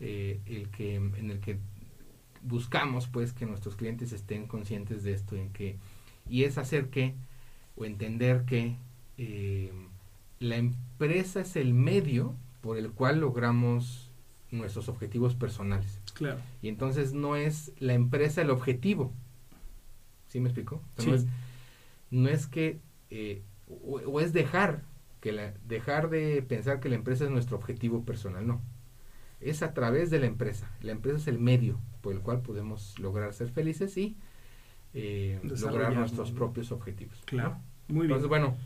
eh, 0.00 0.40
el 0.46 0.70
que, 0.70 0.94
en 0.94 1.30
el 1.30 1.40
que 1.40 1.58
buscamos 2.42 3.08
pues 3.08 3.34
que 3.34 3.44
nuestros 3.44 3.76
clientes 3.76 4.12
estén 4.12 4.46
conscientes 4.46 5.02
de 5.02 5.12
esto, 5.12 5.36
en 5.36 5.50
que, 5.50 5.76
y 6.28 6.44
es 6.44 6.56
hacer 6.56 6.88
que, 6.88 7.14
o 7.76 7.84
entender 7.84 8.44
que 8.46 8.76
eh, 9.18 9.72
la 10.40 10.56
empresa 10.56 11.40
es 11.40 11.56
el 11.56 11.74
medio 11.74 12.36
por 12.60 12.78
el 12.78 12.90
cual 12.92 13.20
logramos 13.20 14.10
nuestros 14.50 14.88
objetivos 14.88 15.34
personales. 15.34 16.00
Claro. 16.14 16.40
Y 16.62 16.68
entonces 16.68 17.12
no 17.12 17.36
es 17.36 17.72
la 17.78 17.94
empresa 17.94 18.42
el 18.42 18.50
objetivo. 18.50 19.12
¿Sí 20.28 20.40
me 20.40 20.48
explico? 20.48 20.82
No, 22.10 22.28
es, 22.28 22.46
que, 22.46 22.80
eh, 23.10 23.42
o, 23.68 24.20
es 24.20 24.32
dejar, 24.32 24.82
que 25.20 25.32
la, 25.32 25.52
dejar 25.66 26.10
de 26.10 26.42
pensar 26.42 26.80
que 26.80 26.88
la 26.88 26.96
empresa 26.96 27.24
es 27.24 27.30
nuestro 27.30 27.56
objetivo 27.56 28.04
personal, 28.04 28.46
no. 28.46 28.60
Es 29.40 29.62
a 29.62 29.74
través 29.74 30.10
de 30.10 30.20
la 30.20 30.26
empresa. 30.26 30.70
La 30.80 30.92
empresa 30.92 31.18
es 31.18 31.26
el 31.26 31.38
medio 31.38 31.78
por 32.00 32.14
el 32.14 32.20
cual 32.20 32.40
podemos 32.40 32.98
lograr 32.98 33.32
ser 33.34 33.50
felices 33.50 33.96
y 33.96 34.16
eh, 34.94 35.40
lograr 35.42 35.94
nuestros 35.94 36.32
propios 36.32 36.72
objetivos. 36.72 37.22
Claro. 37.26 37.58
Muy 37.88 38.06
bien. 38.06 38.12
Entonces, 38.12 38.28
bueno, 38.28 38.56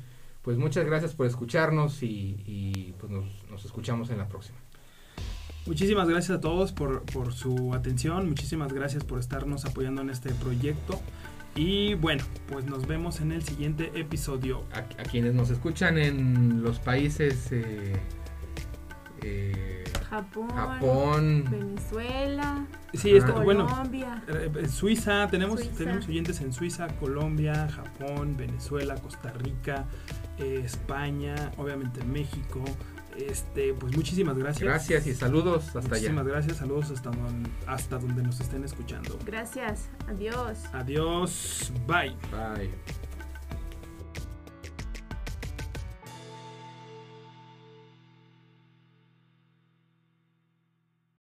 pues 0.43 0.57
muchas 0.59 0.87
gracias 0.87 1.15
por 1.15 1.27
escucharnos 1.27 2.03
y, 2.03 2.95
pues 2.99 3.13
nos, 3.13 3.65
escuchamos 3.65 4.11
en 4.11 4.19
la 4.19 4.29
próxima. 4.29 4.59
Muchísimas 5.67 6.09
gracias 6.09 6.39
a 6.39 6.41
todos 6.41 6.73
por, 6.73 7.03
su 7.33 7.75
atención, 7.75 8.29
muchísimas 8.29 8.73
gracias 8.73 9.05
por 9.05 9.19
estarnos 9.19 9.65
apoyando 9.65 10.03
en 10.03 10.11
este 10.11 10.33
proyecto. 10.35 11.01
Y 11.55 11.95
bueno, 11.95 12.25
pues 12.47 12.67
nos 12.67 12.87
vemos 12.87 13.21
en 13.21 13.33
el 13.33 13.43
siguiente 13.43 13.91
episodio. 13.95 14.63
A, 14.73 14.83
quienes 15.03 15.35
nos 15.35 15.51
escuchan 15.51 15.99
en 15.99 16.63
los 16.63 16.79
países 16.79 17.51
eh, 17.51 17.97
eh, 19.23 19.85
Japón, 20.09 20.51
Japón, 20.51 21.45
Venezuela, 21.51 22.67
sí, 22.95 23.19
Colombia, 23.21 24.23
eh, 24.29 24.69
Suiza, 24.69 25.29
tenemos, 25.29 25.69
tenemos 25.71 26.09
oyentes 26.09 26.41
en 26.41 26.53
Suiza, 26.53 26.89
Colombia, 26.99 27.69
Japón, 27.69 28.37
Venezuela, 28.37 28.95
Costa 28.97 29.33
Rica, 29.33 29.87
España, 30.39 31.53
obviamente 31.57 32.05
México. 32.05 32.65
Este, 33.17 33.75
pues 33.75 33.97
muchísimas 33.97 34.39
gracias. 34.39 34.63
Gracias 34.63 35.07
y 35.09 35.15
saludos 35.15 35.67
hasta 35.67 35.79
allá. 35.81 35.89
Muchísimas 35.89 36.27
gracias, 36.27 36.57
saludos 36.59 36.91
hasta, 36.91 37.11
hasta 37.67 37.99
donde 37.99 38.23
nos 38.23 38.41
estén 38.41 38.65
escuchando. 38.65 39.19
Gracias, 39.27 39.89
adiós. 40.07 40.59
Adiós, 40.73 41.73
bye. 41.87 42.17
Bye. 42.31 42.71